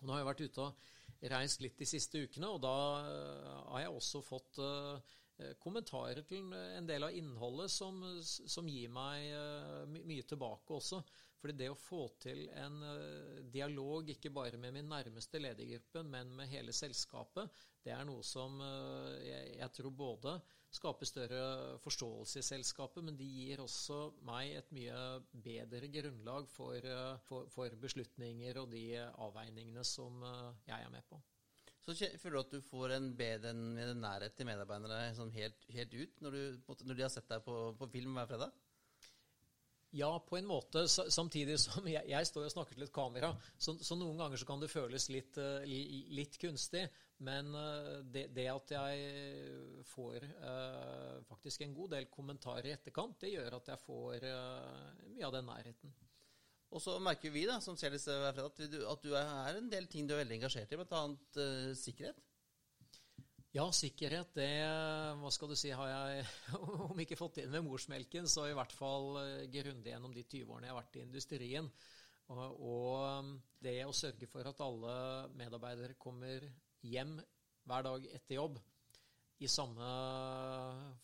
Og 0.00 0.06
nå 0.06 0.14
har 0.14 0.22
jeg 0.22 0.30
vært 0.30 0.44
ute 0.46 0.66
og 0.66 1.30
reist 1.30 1.60
litt 1.64 1.80
de 1.80 1.88
siste 1.88 2.20
ukene, 2.24 2.48
og 2.48 2.62
da 2.62 2.76
har 3.02 3.82
jeg 3.82 3.90
også 3.92 4.20
fått 4.24 4.60
eh, 4.62 5.50
kommentarer 5.60 6.22
til 6.24 6.54
en 6.54 6.86
del 6.88 7.04
av 7.04 7.16
innholdet 7.16 7.72
som, 7.74 7.98
som 8.22 8.68
gir 8.70 8.88
meg 8.94 9.26
mye 9.90 10.24
tilbake 10.30 10.78
også. 10.78 11.02
Fordi 11.40 11.56
det 11.58 11.68
å 11.72 11.76
få 11.76 12.06
til 12.22 12.46
en 12.54 12.78
dialog 13.52 14.08
ikke 14.14 14.32
bare 14.32 14.60
med 14.62 14.78
min 14.78 14.88
nærmeste 14.88 15.42
ledergruppe, 15.42 16.06
men 16.08 16.32
med 16.38 16.48
hele 16.54 16.72
selskapet, 16.76 17.52
det 17.84 17.92
er 17.92 18.06
noe 18.08 18.24
som 18.24 18.60
jeg, 19.20 19.54
jeg 19.58 19.72
tror 19.76 19.96
både 19.96 20.38
skaper 20.70 21.08
større 21.08 21.42
forståelse 21.82 22.38
i 22.38 22.46
selskapet, 22.46 23.02
men 23.04 23.18
de 23.18 23.26
gir 23.26 23.62
også 23.62 24.12
meg 24.26 24.54
et 24.60 24.70
mye 24.76 25.00
bedre 25.46 25.90
grunnlag 25.90 26.46
for, 26.52 26.86
for, 27.26 27.50
for 27.50 27.74
beslutninger 27.82 28.62
og 28.62 28.70
de 28.74 28.84
avveiningene 29.00 29.84
som 29.86 30.22
jeg 30.68 30.78
er 30.78 30.94
med 30.94 31.06
på. 31.10 31.18
Så 31.80 31.94
føler 32.20 32.36
du 32.36 32.40
at 32.40 32.52
du 32.52 32.60
får 32.68 32.94
en 32.94 33.06
bedre 33.16 33.52
nærhet 33.54 34.34
til 34.36 34.48
medarbeidere 34.48 35.14
sånn 35.16 35.32
helt, 35.32 35.62
helt, 35.72 35.94
ut, 35.96 36.18
når, 36.24 36.36
du, 36.36 36.74
når, 36.84 36.96
de 36.98 37.06
har 37.06 37.12
sett 37.12 37.30
deg 37.30 37.42
på, 37.46 37.54
på, 37.78 37.88
film 37.92 38.18
hver 38.18 38.28
fredag? 38.28 38.52
Ja, 39.90 40.10
på 40.22 40.36
en 40.38 40.46
måte. 40.46 40.84
Samtidig 40.88 41.56
som 41.58 41.86
jeg, 41.90 42.04
jeg 42.06 42.26
står 42.28 42.46
og 42.46 42.52
snakker 42.54 42.76
til 42.76 42.86
et 42.86 42.92
kamera, 42.94 43.32
så, 43.58 43.74
så, 43.82 43.96
noen 43.98 44.20
ganger 44.20 44.38
så 44.38 44.46
kan 44.46 44.62
det 44.62 44.70
føles 44.70 45.08
litt, 45.10 45.38
uh, 45.42 45.64
litt 46.14 46.38
kunstig. 46.38 46.84
Men 47.26 47.50
uh, 47.52 47.96
det, 48.06 48.28
det, 48.36 48.46
at 48.52 48.70
jeg 48.76 49.82
får 49.90 50.24
eh, 50.24 51.18
faktisk 51.28 51.66
en 51.66 51.74
god 51.76 51.90
del 51.92 52.06
kommentarer 52.08 52.70
i 52.70 52.72
etterkant, 52.72 53.18
det 53.20 53.34
gjør 53.34 53.58
at 53.58 53.68
jeg 53.74 53.82
får 53.82 54.24
mye 55.10 55.26
av 55.26 55.34
den 55.34 55.50
nærheten. 55.50 55.92
Og 56.70 56.82
så 56.82 56.94
merker 57.02 57.32
vi 57.34 57.42
da, 57.48 57.58
som 57.62 57.76
ser 57.76 57.92
disse 57.92 58.14
hver 58.14 58.34
fredag, 58.36 58.76
at 58.92 59.04
du, 59.04 59.14
er 59.18 59.58
en 59.58 59.70
del 59.72 59.88
ting 59.90 60.06
du 60.06 60.14
er 60.14 60.22
veldig 60.22 60.38
engasjert 60.38 60.70
i, 60.70 60.78
bl.a. 60.78 61.02
Uh, 61.36 61.72
sikkerhet. 61.76 62.29
Ja, 63.50 63.64
sikkerhet, 63.74 64.28
det 64.38 64.46
hva 65.18 65.30
skal 65.34 65.50
du 65.50 65.56
si, 65.58 65.72
har 65.74 65.88
jeg 65.90 66.26
om 66.86 67.00
ikke 67.02 67.16
fått 67.18 67.40
inn 67.42 67.50
med 67.50 67.64
morsmelken, 67.66 68.28
så 68.30 68.44
i 68.46 68.54
hvert 68.54 68.70
fall 68.70 69.16
uh, 69.18 69.48
grundig 69.50 69.90
gjennom 69.90 70.12
de 70.14 70.22
20 70.22 70.52
årene 70.54 70.68
jeg 70.68 70.70
har 70.70 70.78
vært 70.78 70.98
i 71.00 71.02
industrien. 71.02 71.70
Og, 72.30 73.32
det 73.58 73.74
å 73.82 73.96
sørge 73.96 74.28
for 74.30 74.46
at 74.46 74.62
alle 74.62 74.94
medarbeidere 75.34 75.98
kommer 75.98 76.46
hjem 76.86 77.16
hver 77.66 77.88
dag 77.88 78.06
etter 78.14 78.38
jobb 78.38 78.60
i 79.42 79.50
samme 79.50 79.90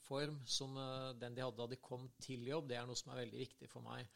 form 0.07 0.39
som 0.47 0.79
uh, 0.79 1.11
den 1.19 1.35
de 1.35 1.43
hadde 1.43 1.59
da 1.59 1.67
de 1.75 1.83
kom 1.83 2.07
til 2.23 2.47
jobb, 2.47 2.71
det 2.71 2.79
er 2.79 2.87
noe 2.87 3.03
som 3.03 3.11
er 3.11 3.25
veldig 3.25 3.43
viktig 3.43 3.73
for 3.75 3.83
meg. 3.83 4.07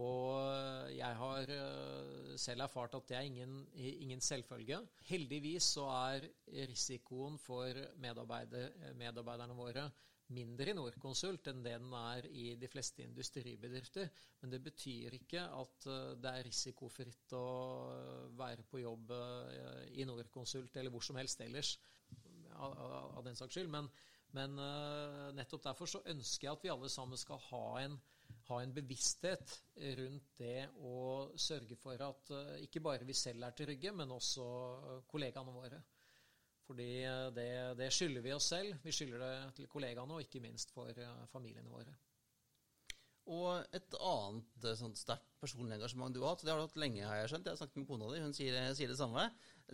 Og 0.00 0.88
jeg 0.96 1.16
har 1.20 1.50
eh, 1.52 2.36
selv 2.40 2.64
erfart 2.64 2.94
at 2.96 3.10
det 3.10 3.16
er 3.16 3.26
ingen, 3.28 3.58
ingen 3.76 4.20
selvfølge. 4.24 4.78
Heldigvis 5.04 5.66
så 5.74 5.84
er 5.92 6.28
risikoen 6.70 7.36
for 7.38 7.76
medarbeider, 8.00 8.70
medarbeiderne 8.96 9.56
våre 9.56 9.90
mindre 10.32 10.72
i 10.72 10.76
Norconsult 10.78 11.50
enn 11.50 11.60
det 11.60 11.74
den 11.76 11.92
er 11.98 12.24
i 12.24 12.54
de 12.56 12.70
fleste 12.72 13.04
industribedrifter. 13.04 14.08
Men 14.40 14.54
det 14.54 14.62
betyr 14.64 15.18
ikke 15.18 15.44
at 15.60 15.88
eh, 15.92 16.14
det 16.24 16.32
er 16.32 16.48
risikofritt 16.48 17.36
å 17.36 17.44
være 18.38 18.64
på 18.64 18.80
jobb 18.80 19.12
eh, 19.18 19.84
i 20.00 20.08
Norconsult 20.08 20.80
eller 20.80 20.94
hvor 20.94 21.04
som 21.04 21.20
helst 21.20 21.44
ellers, 21.44 21.76
av 22.62 23.20
den 23.24 23.36
saks 23.36 23.56
skyld. 23.56 23.68
Men, 23.72 23.86
men 24.36 24.56
nettopp 25.34 25.64
derfor 25.64 25.88
så 25.88 26.02
ønsker 26.12 26.46
jeg 26.46 26.52
at 26.52 26.64
vi 26.64 26.70
alle 26.70 26.90
sammen 26.92 27.18
skal 27.18 27.40
ha 27.48 27.64
en 27.80 27.96
ha 28.48 28.60
en 28.62 28.74
bevissthet 28.74 29.56
rundt 29.98 30.36
det 30.40 30.68
å 30.82 31.32
sørge 31.38 31.76
for 31.80 32.04
at 32.04 32.32
eh, 32.34 32.62
ikke 32.66 32.82
bare 32.84 33.08
vi 33.08 33.16
selv 33.16 33.46
er 33.46 33.56
trygge, 33.56 33.92
men 33.96 34.14
også 34.14 34.46
eh, 34.46 35.02
kollegaene 35.10 35.54
våre. 35.54 35.82
Fordi 36.66 36.88
eh, 37.08 37.26
det, 37.36 37.50
det 37.80 37.90
skylder 37.94 38.24
vi 38.24 38.34
oss 38.36 38.48
selv, 38.54 38.78
vi 38.84 38.94
skylder 38.94 39.22
det 39.22 39.34
til 39.58 39.68
kollegaene, 39.72 40.16
og 40.16 40.24
ikke 40.24 40.42
minst 40.44 40.74
for 40.74 40.90
familiene 41.32 41.72
våre. 41.72 41.94
Og 43.32 43.76
et 43.76 43.94
annet 44.02 44.64
sånn 44.80 44.96
sterkt 44.98 45.28
personlig 45.38 45.76
engasjement 45.76 46.14
du 46.14 46.24
har 46.24 46.34
hatt, 46.34 46.42
det 46.42 46.50
har 46.50 46.58
du 46.58 46.66
hatt 46.66 46.80
lenge, 46.80 47.04
har 47.06 47.20
jeg 47.20 47.30
skjønt, 47.30 47.46
jeg 47.46 47.54
har 47.54 47.60
snakket 47.60 47.78
med 47.78 47.86
kona 47.86 48.08
di, 48.10 48.22
hun 48.24 48.34
sier, 48.34 48.56
sier, 48.74 48.90
det 48.90 48.98
samme, 48.98 49.28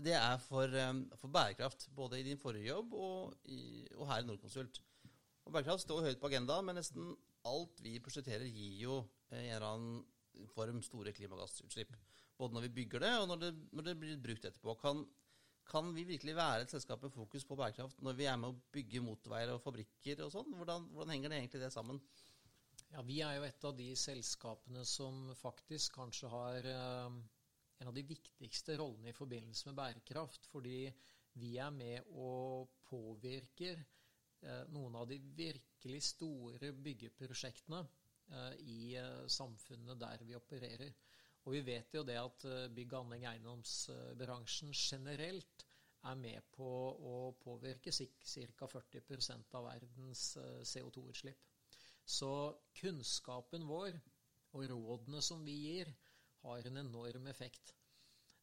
det 0.04 0.12
er 0.18 0.36
for, 0.44 0.74
for, 1.16 1.32
bærekraft. 1.32 1.88
Både 1.96 2.20
i 2.20 2.26
din 2.26 2.40
forrige 2.40 2.68
jobb 2.68 2.92
og, 2.92 3.38
i, 3.48 3.86
og 3.96 4.04
her 4.10 4.20
i 4.20 4.28
Nordkonsult. 4.28 4.82
Og 5.48 5.54
bærekraft 5.56 5.86
står 5.86 6.10
høyt 6.10 6.20
på 6.20 6.28
agendaen, 6.28 6.68
men 6.68 6.76
nesten 6.76 7.14
alt 7.46 7.80
vi 7.84 7.98
prosjekterer, 8.02 8.46
gir 8.48 8.80
jo 8.82 8.98
eh, 9.30 9.38
en 9.38 9.50
eller 9.56 9.68
annen 9.68 10.48
form 10.54 10.82
store 10.82 11.12
klimagassutslipp. 11.16 11.94
Både 12.38 12.54
når 12.54 12.68
vi 12.68 12.74
bygger 12.82 13.02
det, 13.02 13.14
og 13.18 13.28
når 13.30 13.40
det, 13.42 13.52
når 13.74 13.86
det 13.88 13.96
blir 13.98 14.20
brukt 14.22 14.44
etterpå. 14.46 14.74
Kan, 14.82 15.02
kan, 15.68 15.90
vi 15.94 16.06
virkelig 16.06 16.36
være 16.38 16.66
et 16.66 16.74
selskap 16.74 17.02
med 17.02 17.14
fokus 17.14 17.44
på 17.44 17.58
bærekraft 17.58 18.02
når 18.04 18.18
vi 18.18 18.28
er 18.30 18.38
med 18.40 18.52
å 18.52 18.60
bygge 18.74 19.02
motorveier 19.04 19.54
og 19.54 19.62
fabrikker 19.64 20.22
og 20.24 20.32
sånn? 20.34 20.54
Hvordan, 20.54 20.86
hvordan, 20.94 21.14
henger 21.16 21.34
det 21.34 21.40
egentlig 21.42 21.64
det 21.64 21.72
sammen? 21.74 22.00
Ja, 22.92 23.02
Vi 23.04 23.18
er 23.20 23.36
jo 23.36 23.48
et 23.48 23.66
av 23.68 23.74
de 23.76 23.88
selskapene 23.98 24.84
som 24.88 25.26
faktisk 25.36 25.98
kanskje 25.98 26.30
har 26.32 26.70
eh, 26.70 27.18
en 27.78 27.90
av 27.90 27.94
de 27.94 28.06
viktigste 28.06 28.78
rollene 28.80 29.10
i 29.10 29.16
forbindelse 29.16 29.68
med 29.68 29.78
bærekraft. 29.78 30.48
Fordi 30.52 30.86
vi 31.38 31.56
er 31.60 31.74
med 31.74 32.06
og 32.14 32.70
påvirker 32.88 33.82
noen 34.74 34.96
av 35.00 35.08
de 35.10 35.18
virkelig 35.36 36.02
store 36.12 36.72
byggeprosjektene 36.84 37.80
eh, 37.82 38.54
i 38.64 38.80
eh, 39.00 39.24
samfunnet 39.26 40.00
der 40.00 40.24
vi 40.26 40.36
opererer. 40.38 40.92
Og 41.46 41.54
vi 41.56 41.62
vet 41.64 41.94
jo 41.94 42.02
det 42.04 42.18
at 42.20 42.44
bygg- 42.76 42.94
anlegg 42.98 43.24
eiendomsbransjen 43.30 44.74
generelt 44.74 45.64
er 46.08 46.18
med 46.20 46.50
på 46.52 46.66
å 46.68 47.14
påvirke 47.40 47.90
ca. 47.94 48.68
40% 48.68 49.56
av 49.56 49.64
verdens 49.70 50.24
CO2-utslipp. 50.68 51.40
Så 52.04 52.30
kunnskapen 52.76 53.64
vår 53.68 53.96
og 54.56 54.68
rådene 54.70 55.22
som 55.24 55.42
vi 55.44 55.56
gir, 55.64 55.90
har 56.44 56.68
en 56.68 56.82
enorm 56.84 57.26
effekt. 57.32 57.77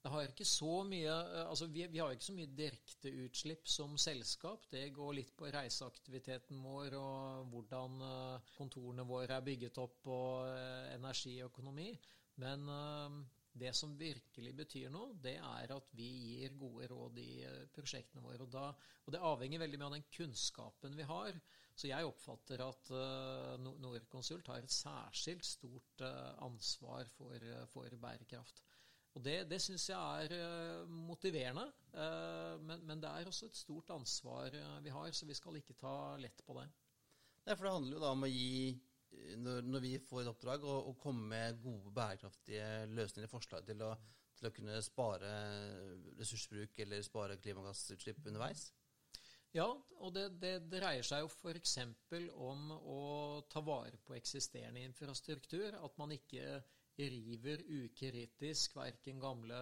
Det 0.05 0.11
har 0.13 0.27
ikke 0.29 0.45
så 0.45 0.83
mye, 0.85 1.13
eh, 1.33 1.47
altså 1.49 1.65
vi, 1.73 1.81
vi 1.89 1.97
har 1.97 2.11
ikke 2.13 2.27
så 2.27 2.33
mye 2.37 2.51
direkteutslipp 2.53 3.69
som 3.73 3.95
selskap. 3.97 4.67
Det 4.69 4.83
går 4.93 5.15
litt 5.17 5.31
på 5.33 5.49
reiseaktiviteten 5.49 6.59
vår 6.61 6.93
og 6.99 7.47
hvordan 7.49 8.03
eh, 8.05 8.51
kontorene 8.53 9.05
våre 9.09 9.39
er 9.39 9.47
bygget 9.47 9.79
opp 9.81 10.05
og 10.13 10.51
eh, 10.51 10.91
energiøkonomi. 10.99 11.87
Men 12.43 12.69
det 13.55 13.71
som 13.73 13.95
virkelig 13.97 14.51
betyr 14.59 14.93
noe, 14.93 15.15
det 15.23 15.37
er 15.39 15.73
at 15.73 15.89
vi 15.97 16.09
gir 16.11 16.53
gode 16.59 16.89
råd 16.91 17.17
i 17.23 17.29
prosjektene 17.73 18.21
våre. 18.21 18.43
Og, 18.43 18.51
da, 18.51 18.67
og 19.07 19.15
det 19.15 19.23
avhenger 19.23 19.63
veldig 19.63 19.79
mye 19.79 19.87
av 19.87 19.95
den 19.95 20.07
kunnskapen 20.19 20.99
vi 20.99 21.07
har. 21.07 21.39
Så 21.73 21.87
jeg 21.89 22.11
oppfatter 22.11 22.61
at 22.67 22.91
Norconsult 23.63 24.51
har 24.51 24.67
et 24.67 24.75
særskilt 24.75 25.47
stort 25.47 26.03
ansvar 26.43 27.07
for, 27.15 27.47
for 27.71 27.97
bærekraft. 28.03 28.59
Og 29.15 29.23
Det, 29.23 29.35
det 29.47 29.61
syns 29.63 29.87
jeg 29.87 30.25
er 30.25 30.33
uh, 30.35 30.89
motiverende, 30.91 31.63
uh, 31.95 32.55
men, 32.59 32.81
men, 32.83 32.99
det 32.99 33.07
er 33.07 33.29
også 33.29 33.47
et 33.47 33.55
stort 33.55 33.93
ansvar 33.95 34.51
uh, 34.51 34.81
vi 34.83 34.91
har, 34.91 35.11
så 35.15 35.27
vi 35.29 35.37
skal 35.37 35.55
ikke 35.61 35.77
ta 35.79 35.93
lett 36.19 36.43
på 36.43 36.57
det. 36.59 36.65
Nei, 37.45 37.55
for 37.55 37.63
Det 37.63 37.73
handler 37.77 37.95
jo 37.95 38.03
da 38.03 38.11
om 38.11 38.27
å 38.27 38.31
gi, 38.31 38.73
når, 39.39 39.69
når 39.71 39.85
vi 39.85 39.93
får 40.03 40.25
et 40.25 40.31
oppdrag, 40.33 40.67
å, 40.67 40.75
å 40.91 40.95
komme 40.99 41.29
med 41.31 41.61
gode, 41.63 41.93
bærekraftige 41.95 42.67
løsninger, 42.91 43.29
og 43.29 43.37
forslag 43.37 43.63
til 43.69 43.85
å, 43.87 43.93
til 44.35 44.49
å 44.49 44.55
kunne 44.57 44.81
spare 44.83 45.31
ressursbruk 46.19 46.83
eller 46.83 47.05
spare 47.07 47.39
klimagassutslipp 47.39 48.19
underveis. 48.25 48.67
Ja, 49.55 49.69
og 50.03 50.11
det, 50.17 50.25
det 50.41 50.55
dreier 50.67 51.05
seg 51.07 51.23
jo 51.23 51.29
f.eks. 51.31 51.77
om 52.35 52.73
å 52.75 53.01
ta 53.47 53.63
vare 53.63 53.95
på 54.03 54.17
eksisterende 54.17 54.83
infrastruktur. 54.83 55.77
At 55.79 55.95
man 56.01 56.11
ikke 56.11 56.57
river 56.97 57.61
ukritisk 57.67 58.77
verken 58.77 59.19
gamle 59.19 59.57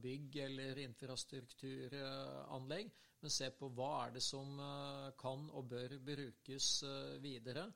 bygg 0.00 0.36
eller 0.46 0.78
infrastrukturanlegg, 0.80 2.90
men 3.20 3.32
ser 3.32 3.50
på 3.58 3.68
hva 3.76 4.06
er 4.06 4.14
det 4.16 4.22
som 4.24 4.56
eh, 4.60 5.10
kan 5.20 5.50
og 5.52 5.68
bør 5.72 5.98
brukes 6.06 6.82
eh, 6.86 7.18
videre. 7.20 7.66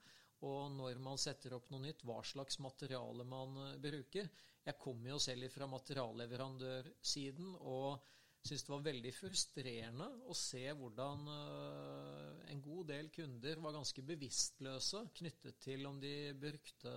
Og 0.49 0.71
når 0.73 0.97
man 1.05 1.21
setter 1.21 1.53
opp 1.53 1.69
noe 1.69 1.85
nytt, 1.85 2.01
hva 2.09 2.23
slags 2.25 2.57
materiale 2.65 3.25
man 3.29 3.59
eh, 3.67 3.77
bruker. 3.83 4.31
Jeg 4.65 4.81
kommer 4.81 5.13
jo 5.13 5.19
selv 5.21 5.53
fra 5.53 5.69
materialleverandørsiden 5.69 7.53
og 7.61 8.01
syns 8.41 8.65
det 8.65 8.73
var 8.73 8.89
veldig 8.89 9.13
frustrerende 9.13 10.09
å 10.25 10.33
se 10.37 10.65
hvordan 10.73 11.29
god 12.81 12.89
del 12.89 13.11
kunder 13.13 13.61
var 13.61 13.75
ganske 13.77 14.03
bevisstløse 14.09 15.03
knyttet 15.19 15.59
til 15.61 15.85
om 15.85 15.99
de 16.01 16.33
brukte 16.41 16.93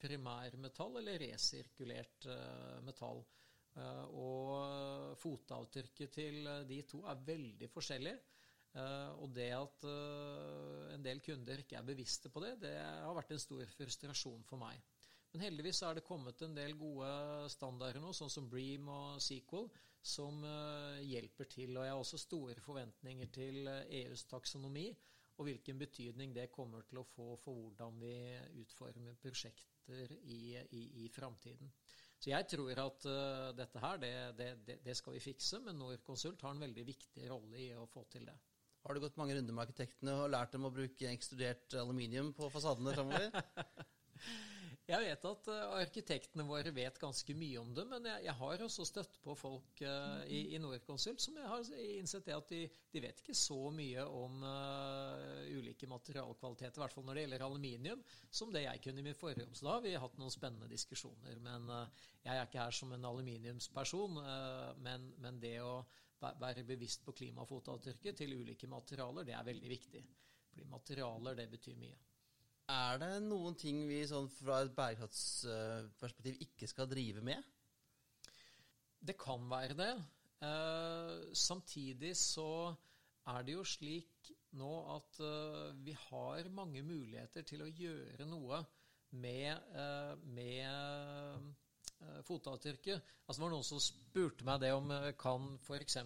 primærmetall 0.00 0.96
eller 1.02 1.20
resirkulert 1.26 2.28
uh, 2.30 2.78
metall. 2.86 3.20
Uh, 3.76 4.04
og 4.16 5.18
fotavtrykket 5.20 6.14
til 6.16 6.48
de 6.68 6.80
to 6.88 7.02
er 7.08 7.20
veldig 7.26 7.68
forskjellig. 7.72 8.16
og 9.20 9.28
det 9.36 9.50
at 9.52 9.84
en 10.94 11.02
del 11.04 11.20
kunder 11.20 11.58
ikke 11.60 11.76
er 11.76 11.84
bevisste 11.84 12.30
på 12.32 12.40
det, 12.40 12.54
det 12.62 12.72
har 12.80 13.12
vært 13.12 13.34
en 13.34 13.42
stor 13.42 13.66
frustrasjon 13.76 14.46
for 14.48 14.56
meg. 14.56 14.80
Men 15.32 15.46
heldigvis 15.46 15.80
er 15.86 15.96
det 15.96 16.04
kommet 16.04 16.42
en 16.44 16.56
del 16.56 16.74
gode 16.76 17.08
standarder 17.52 18.02
nå, 18.04 18.12
sånn 18.12 18.32
som 18.32 18.50
Bream 18.52 18.90
og 18.92 19.16
Sequel, 19.24 19.70
som 20.02 20.42
eh, 20.44 21.00
hjelper 21.08 21.48
til. 21.48 21.72
Og 21.76 21.86
jeg 21.86 21.94
har 21.94 22.02
også 22.02 22.20
store 22.20 22.60
forventninger 22.60 23.30
til 23.32 23.64
EUs 23.70 24.20
eh, 24.20 24.26
e 24.26 24.30
taksonomi. 24.34 24.86
og 25.40 25.46
hvilken 25.48 25.78
betydning 25.80 26.34
det 26.36 26.50
kommer 26.52 26.82
til 26.84 26.98
å 27.00 27.06
få 27.08 27.36
for 27.40 27.56
hvordan 27.56 27.96
vi 27.98 28.16
utformer 28.60 29.16
prosjekter 29.16 30.12
i, 30.20 30.58
i, 30.70 30.82
i 31.02 31.08
framtiden. 31.08 31.72
Så 32.20 32.30
jeg 32.30 32.46
tror 32.46 32.78
at 32.78 33.06
uh, 33.08 33.48
dette 33.56 33.80
her, 33.82 33.96
det, 33.98 34.12
det, 34.38 34.76
det, 34.84 34.94
skal 34.94 35.16
vi 35.16 35.24
fikse, 35.24 35.58
men 35.64 35.80
Norconsult 35.80 36.44
har 36.44 36.52
en 36.54 36.62
veldig 36.62 36.84
viktig 36.86 37.26
rolle 37.32 37.58
i 37.58 37.72
å 37.74 37.88
få 37.90 38.04
til 38.12 38.28
det. 38.28 38.36
Har 38.84 38.94
du 38.94 39.02
gått 39.02 39.18
mange 39.18 39.34
runder 39.34 39.56
med 39.56 39.64
arkitektene 39.64 40.14
og 40.20 40.30
lært 40.30 40.52
dem 40.52 40.68
å 40.68 40.74
bruke 40.74 41.10
ekstrudert 41.10 41.74
aluminium 41.80 42.30
på 42.36 42.52
fasadene 42.52 42.94
framover? 42.94 43.32
Jeg 44.92 45.06
vet 45.06 45.22
at 45.24 45.46
uh, 45.48 45.74
arkitektene 45.78 46.44
våre 46.44 46.68
vet 46.74 46.98
ganske 47.00 47.34
mye 47.38 47.60
om 47.62 47.70
det, 47.72 47.84
men 47.88 48.04
jeg, 48.10 48.24
jeg 48.26 48.34
har 48.42 48.64
også 48.66 48.84
støtt 48.84 49.14
på 49.24 49.32
folk 49.38 49.80
uh, 49.88 50.20
i, 50.28 50.42
i 50.52 50.60
Norconsult 50.60 51.22
som 51.22 51.38
jeg 51.38 51.48
har 51.48 51.70
innsett 51.94 52.28
det 52.28 52.34
at 52.36 52.52
de, 52.52 52.60
de 52.92 53.00
vet 53.00 53.22
ikke 53.22 53.36
så 53.38 53.56
mye 53.72 54.04
om 54.04 54.44
uh, 54.44 55.48
ulike 55.48 55.88
materialkvaliteter, 55.88 56.76
i 56.76 56.84
hvert 56.84 56.96
fall 56.98 57.08
når 57.08 57.16
det 57.16 57.24
gjelder 57.24 57.46
aluminium, 57.46 58.04
som 58.28 58.52
det 58.52 58.66
jeg 58.66 58.84
kunne 58.84 59.00
i 59.00 59.06
min 59.08 59.16
forrige. 59.16 59.48
Så 59.56 59.64
da 59.64 59.78
har 59.78 59.86
vi 59.86 59.96
hatt 60.04 60.20
noen 60.20 60.34
spennende 60.34 60.68
diskusjoner. 60.68 61.40
Men 61.40 61.72
jeg 61.72 62.36
er 62.36 62.44
ikke 62.44 62.60
her 62.60 62.76
som 62.76 62.92
en 62.92 63.08
aluminiumsperson, 63.08 64.20
men, 64.84 65.08
men 65.24 65.40
det 65.40 65.56
å 65.64 65.80
være 66.20 66.66
bevisst 66.68 67.04
på 67.06 67.16
klimafotavtrykket 67.16 68.22
til 68.22 68.36
ulike 68.42 68.68
materialer, 68.70 69.26
det 69.26 69.36
er 69.38 69.48
veldig 69.48 69.72
viktig. 69.72 70.04
Fordi 70.52 70.68
materialer, 70.68 71.38
det 71.38 71.48
betyr 71.56 71.80
mye. 71.80 71.96
Er 72.72 73.00
det 73.02 73.10
noen 73.26 73.56
ting 73.58 73.82
vi 73.88 74.00
sånn 74.08 74.30
fra 74.32 74.62
et 74.64 74.72
bærekraftsperspektiv 74.76 76.40
ikke 76.46 76.68
skal 76.70 76.88
drive 76.88 77.24
med? 77.24 77.42
Det 79.02 79.16
kan 79.18 79.44
være 79.50 79.76
det. 79.76 79.92
Eh, 80.46 81.32
samtidig 81.36 82.14
så 82.16 82.72
er 83.32 83.44
det 83.46 83.56
jo 83.58 83.64
slik 83.66 84.30
nå 84.58 84.70
at 84.94 85.18
eh, 85.22 85.74
vi 85.84 85.96
har 86.08 86.48
mange 86.54 86.82
muligheter 86.86 87.44
til 87.46 87.64
å 87.66 87.70
gjøre 87.70 88.26
noe 88.30 88.62
med, 89.20 89.52
eh, 89.76 90.14
med 90.32 90.64
eh, 92.00 92.22
fotavtrykket. 92.26 93.12
Altså 93.26 93.38
det 93.38 93.46
var 93.46 93.54
noen 93.54 93.68
som 93.68 93.82
spurte 93.82 94.46
meg 94.48 94.62
det 94.64 94.72
om 94.76 94.90
eh, 94.96 95.12
kan 95.18 95.52
f.eks. 95.60 95.98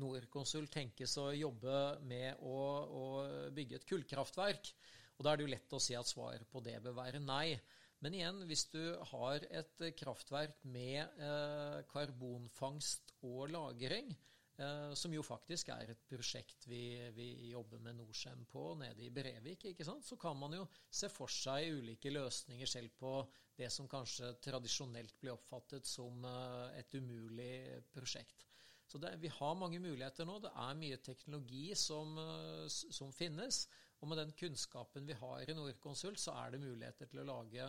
Norconsult 0.00 0.70
tenkes 0.72 1.18
å 1.20 1.28
jobbe 1.36 1.80
med 2.08 2.40
å, 2.46 2.60
å 3.02 3.04
bygge 3.52 3.80
et 3.80 3.88
kullkraftverk. 3.90 4.72
Og 5.20 5.26
Da 5.26 5.34
er 5.34 5.36
det 5.36 5.44
jo 5.44 5.52
lett 5.52 5.76
å 5.76 5.82
si 5.84 5.92
at 5.98 6.08
svaret 6.08 6.48
på 6.48 6.62
det 6.64 6.78
bør 6.80 6.96
være 6.96 7.20
nei. 7.20 7.52
Men 8.00 8.14
igjen, 8.16 8.38
hvis 8.48 8.64
du 8.72 8.80
har 9.10 9.44
et 9.52 9.82
kraftverk 10.00 10.62
med 10.72 11.20
eh, 11.20 11.82
karbonfangst 11.90 13.12
og 13.28 13.50
-lagring, 13.52 14.14
eh, 14.56 14.94
som 14.96 15.12
jo 15.12 15.20
faktisk 15.20 15.68
er 15.74 15.92
et 15.92 16.06
prosjekt 16.08 16.64
vi, 16.70 16.80
vi 17.12 17.50
jobber 17.50 17.82
med 17.84 17.98
Norcem 17.98 18.46
på 18.48 18.62
nede 18.80 19.04
i 19.04 19.10
Brevik, 19.12 19.66
så 19.76 20.16
kan 20.16 20.40
man 20.40 20.56
jo 20.56 20.64
se 20.88 21.12
for 21.12 21.28
seg 21.28 21.68
ulike 21.82 22.14
løsninger 22.16 22.66
selv 22.66 22.96
på 22.96 23.12
det 23.60 23.68
som 23.68 23.88
kanskje 23.88 24.32
tradisjonelt 24.40 25.20
blir 25.20 25.36
oppfattet 25.36 25.84
som 25.84 26.24
eh, 26.24 26.80
et 26.80 26.96
umulig 26.96 27.84
prosjekt. 27.92 28.48
Så 28.90 28.98
det, 28.98 29.12
Vi 29.20 29.28
har 29.28 29.54
mange 29.54 29.78
muligheter 29.78 30.24
nå. 30.24 30.40
Det 30.40 30.50
er 30.56 30.74
mye 30.74 30.96
teknologi 30.96 31.74
som, 31.76 32.16
eh, 32.18 32.66
som 32.68 33.12
finnes. 33.12 33.66
Og 34.00 34.08
med 34.08 34.20
den 34.20 34.32
kunnskapen 34.32 35.06
vi 35.08 35.16
har 35.18 35.44
i 35.44 35.56
Norconsult, 35.56 36.20
så 36.20 36.32
er 36.40 36.54
det 36.54 36.62
muligheter 36.62 37.10
til 37.10 37.20
å 37.20 37.28
lage 37.28 37.68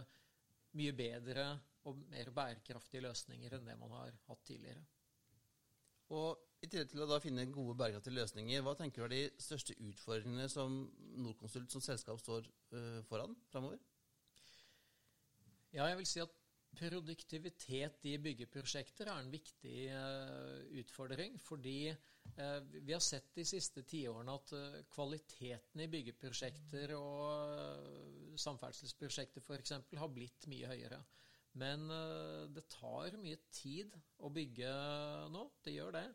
mye 0.79 0.95
bedre 0.95 1.45
og 1.89 1.99
mer 2.11 2.31
bærekraftige 2.35 3.03
løsninger 3.03 3.57
enn 3.57 3.67
det 3.67 3.75
man 3.79 3.91
har 3.97 4.15
hatt 4.29 4.43
tidligere. 4.47 4.83
Og 6.11 6.39
I 6.61 6.67
tillegg 6.69 6.91
til 6.91 7.03
å 7.03 7.07
da 7.09 7.17
finne 7.23 7.47
gode 7.51 7.75
bærekraftige 7.79 8.19
løsninger, 8.19 8.63
hva 8.63 8.75
tenker 8.77 9.01
du 9.01 9.07
er 9.07 9.13
de 9.15 9.43
største 9.43 9.75
utfordringene 9.79 10.47
som 10.51 10.83
Norconsult 11.23 11.71
som 11.73 11.83
selskap 11.83 12.19
står 12.21 12.47
uh, 12.75 12.99
foran 13.07 13.35
framover? 13.51 13.79
Ja, 15.71 15.87
jeg 15.87 15.97
vil 16.01 16.07
si 16.07 16.21
at 16.23 16.40
Produktivitet 16.71 18.05
i 18.07 18.13
byggeprosjekter 18.23 19.09
er 19.11 19.19
en 19.19 19.31
viktig 19.31 19.77
uh, 19.91 20.61
utfordring. 20.79 21.35
Fordi 21.43 21.91
uh, 21.91 22.59
vi 22.71 22.93
har 22.93 23.03
sett 23.03 23.33
de 23.35 23.43
siste 23.45 23.83
tiårene 23.87 24.35
at 24.39 24.53
uh, 24.55 24.77
kvaliteten 24.93 25.83
i 25.83 25.89
byggeprosjekter 25.91 26.95
og 26.95 28.37
samferdselsprosjekter 28.39 29.43
f.eks. 29.43 29.75
har 29.99 30.13
blitt 30.15 30.47
mye 30.51 30.71
høyere. 30.71 31.01
Men 31.59 31.83
det 32.55 32.61
tar 32.71 33.17
mye 33.19 33.35
tid 33.51 33.91
å 34.23 34.29
bygge 34.31 34.69
nå. 35.33 35.41
Det 35.65 35.73
gjør 35.75 35.97
det. 35.97 36.05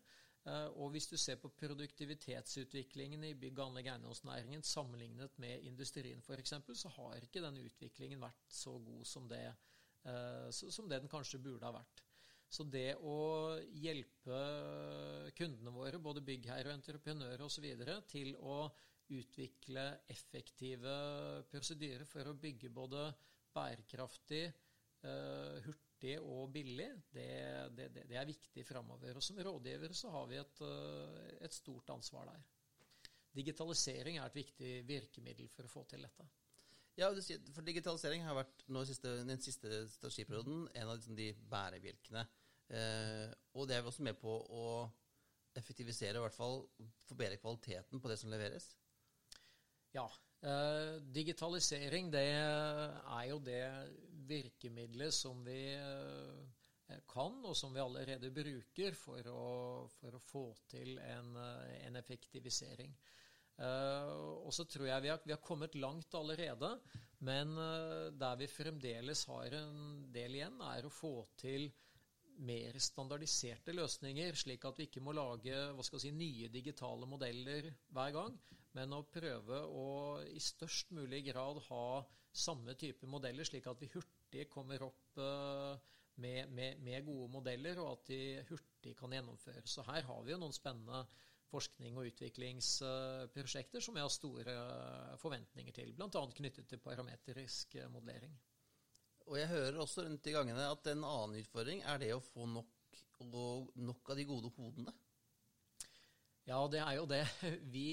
Og 0.81 0.95
hvis 0.95 1.11
du 1.11 1.19
ser 1.21 1.37
på 1.42 1.51
produktivitetsutviklingen 1.61 3.27
i 3.29 3.35
bygg- 3.37 3.61
og 3.61 3.66
anlegg 3.66 3.90
eiendomsnæringen 3.92 4.64
sammenlignet 4.64 5.37
med 5.42 5.69
industrien 5.69 6.25
f.eks., 6.25 6.57
så 6.81 6.95
har 6.97 7.21
ikke 7.21 7.45
den 7.45 7.61
utviklingen 7.66 8.25
vært 8.25 8.49
så 8.49 8.79
god 8.81 9.05
som 9.12 9.29
det 9.29 9.45
Eh, 9.45 9.86
som 10.55 10.88
det 10.88 11.01
den 11.03 11.11
kanskje 11.11 11.40
burde 11.42 11.66
ha 11.66 11.75
vært. 11.75 12.03
Så 12.49 12.64
det 12.71 12.95
å 13.03 13.16
hjelpe 13.75 14.37
kundene 15.37 15.73
våre, 15.75 15.99
både 15.99 16.23
byggherrer 16.25 16.71
og 16.71 16.79
entreprenører 16.79 17.42
osv., 17.42 17.66
til 18.09 18.37
å 18.38 18.61
utvikle 19.16 19.87
effektive 20.11 20.95
prosedyrer 21.51 22.07
for 22.09 22.31
å 22.31 22.38
bygge 22.38 22.71
både 22.75 23.09
bærekraftig, 23.55 24.45
eh, 25.07 25.66
hurtig 25.66 26.16
og 26.23 26.51
billig, 26.55 26.88
det, 27.14 27.29
det, 27.77 27.90
det 27.97 28.19
er 28.19 28.29
viktig 28.29 28.66
framover. 28.66 29.19
Og 29.19 29.25
som 29.25 29.38
rådgivere 29.38 29.97
så 29.97 30.12
har 30.14 30.27
vi 30.31 30.40
et, 30.40 30.64
eh, 30.66 31.37
et 31.47 31.55
stort 31.55 31.95
ansvar 31.95 32.31
der. 32.33 32.42
Digitalisering 33.37 34.19
er 34.19 34.31
et 34.31 34.40
viktig 34.42 34.73
virkemiddel 34.88 35.49
for 35.53 35.69
å 35.69 35.73
få 35.73 35.85
til 35.90 36.07
dette. 36.07 36.27
Ja, 36.96 37.11
for 37.52 37.64
digitalisering 37.64 38.22
har 38.24 38.38
vært 38.38 38.62
siste, 38.88 39.18
den 39.28 39.40
siste 39.44 39.82
strategiperioden 39.92 40.64
en 40.72 40.88
av 40.88 40.96
liksom 40.96 41.16
de 41.18 41.28
bærebjelkene. 41.50 42.22
Eh, 42.72 43.26
og 43.52 43.68
det 43.68 43.76
er 43.76 43.82
vi 43.85 43.90
også 43.90 44.06
med 44.06 44.16
på 44.16 44.32
å 44.32 44.62
effektivisere, 45.56 46.16
i 46.16 46.24
hvert 46.24 46.37
fall 46.37 46.62
forbedre 47.06 47.37
kvaliteten 47.40 48.00
på 48.00 48.11
det 48.11 48.16
som 48.20 48.32
leveres. 48.32 48.70
Ja. 49.92 50.06
Eh, 50.40 50.96
digitalisering 51.12 52.09
det 52.12 52.24
er 52.32 53.26
jo 53.28 53.38
det 53.44 53.62
virkemidlet 54.28 55.12
som 55.16 55.44
vi 55.44 55.61
eh, 55.76 56.96
kan, 57.12 57.37
og 57.44 57.56
som 57.61 57.76
vi 57.76 57.85
allerede 57.85 58.32
bruker 58.32 58.96
for 58.96 59.28
å, 59.32 59.44
for 59.98 60.16
å 60.16 60.22
få 60.22 60.46
til 60.72 60.96
en, 61.04 61.37
en 61.85 62.00
effektivisering. 62.00 62.96
Uh, 63.57 64.45
og 64.45 64.53
så 64.53 64.66
tror 64.69 64.90
jeg 64.90 65.05
vi 65.07 65.09
har, 65.09 65.21
vi 65.25 65.33
har, 65.33 65.40
kommet 65.40 65.77
langt 65.81 66.12
allerede, 66.19 66.75
men 67.25 67.55
uh, 67.57 68.12
der 68.12 68.37
vi 68.37 68.51
fremdeles 68.53 69.25
har 69.31 69.57
en 69.57 69.79
del 70.12 70.37
igjen, 70.37 70.61
er 70.61 70.85
å 70.85 70.92
få 70.92 71.14
til 71.40 71.71
mer 72.45 72.77
standardiserte 72.83 73.73
løsninger, 73.73 74.37
slik 74.37 74.66
at 74.69 74.77
vi 74.77 74.90
ikke 74.90 75.01
må 75.01 75.14
lage 75.16 75.57
si, 75.88 76.12
nye 76.12 76.51
digitale 76.53 77.09
modeller 77.09 77.71
hver 77.97 78.12
gang, 78.12 78.37
men 78.77 78.92
å 78.92 79.07
prøve 79.09 79.62
å 79.73 79.87
i 80.29 80.42
størst 80.42 80.92
mulig 80.92 81.23
grad 81.31 81.62
ha 81.71 81.87
samme 82.37 82.75
type 82.77 83.09
modeller, 83.09 83.49
slik 83.49 83.66
at 83.71 83.81
vi 83.81 83.88
hurtig 83.95 84.51
kommer 84.53 84.85
opp 84.85 85.16
uh, 85.16 85.73
med, 86.21 86.53
med, 86.53 86.83
med, 86.85 87.05
gode 87.07 87.31
modeller, 87.33 87.81
og 87.81 87.95
at 87.95 88.11
de 88.12 88.21
hurtig 88.51 88.92
kan 88.99 89.16
gjennomføres. 89.16 89.73
Så 89.79 89.85
her 89.88 90.05
har 90.09 90.21
vi 90.25 90.35
jo 90.35 90.40
noen 90.40 90.55
spennende 90.57 91.07
forskning 91.50 91.96
og 91.98 92.11
utviklingsprosjekter 92.11 93.85
som 93.85 93.96
vi 93.96 94.02
har 94.02 94.12
store 94.12 94.56
forventninger 95.22 95.74
til, 95.76 95.94
bl.a. 95.96 96.22
knyttet 96.37 96.68
til 96.70 96.82
parametrisk 96.82 97.78
modellering. 97.92 98.35
Og 99.26 99.38
jeg 99.40 99.50
hører 99.50 99.80
også 99.82 100.04
rundt 100.06 100.28
i 100.30 100.35
gangene 100.35 100.68
at 100.70 100.92
en 100.92 101.02
annen 101.06 101.40
utfordring 101.40 101.82
er 101.82 101.98
det 102.02 102.12
å 102.14 102.22
få 102.22 102.46
nok, 102.50 103.00
nok 103.74 104.12
av 104.12 104.18
de 104.18 104.26
gode 104.28 104.52
hodene. 104.59 104.94
Ja, 106.46 106.61
det 106.70 106.78
er 106.78 106.94
jo 107.00 107.09
det. 107.11 107.24
Vi 107.74 107.88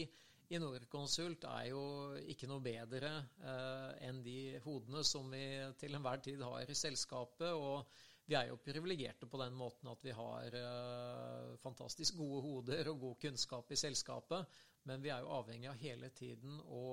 i 0.53 0.59
Norconsult 0.61 1.47
er 1.49 1.71
jo 1.71 1.83
ikke 2.29 2.49
noe 2.51 2.61
bedre 2.61 3.13
eh, 3.41 4.07
enn 4.09 4.19
de 4.25 4.59
hodene 4.65 5.01
som 5.07 5.31
vi 5.33 5.45
til 5.81 5.95
enhver 5.97 6.21
tid 6.21 6.43
har 6.45 6.69
i 6.69 6.77
selskapet. 6.77 7.49
og 7.49 7.87
vi 8.25 8.36
er 8.39 8.47
jo 8.47 8.59
privilegerte 8.63 9.27
på 9.27 9.39
den 9.41 9.55
måten 9.57 9.89
at 9.91 10.03
vi 10.05 10.13
har 10.15 10.55
eh, 10.55 11.55
fantastisk 11.59 12.15
gode 12.21 12.43
hoder 12.45 12.89
og 12.93 13.01
god 13.01 13.17
kunnskap 13.25 13.71
i 13.71 13.79
selskapet. 13.79 14.62
Men 14.88 15.03
vi 15.03 15.12
er 15.12 15.23
jo 15.23 15.31
avhengig 15.31 15.69
av 15.71 15.79
hele 15.79 16.09
tiden 16.15 16.59
å 16.63 16.83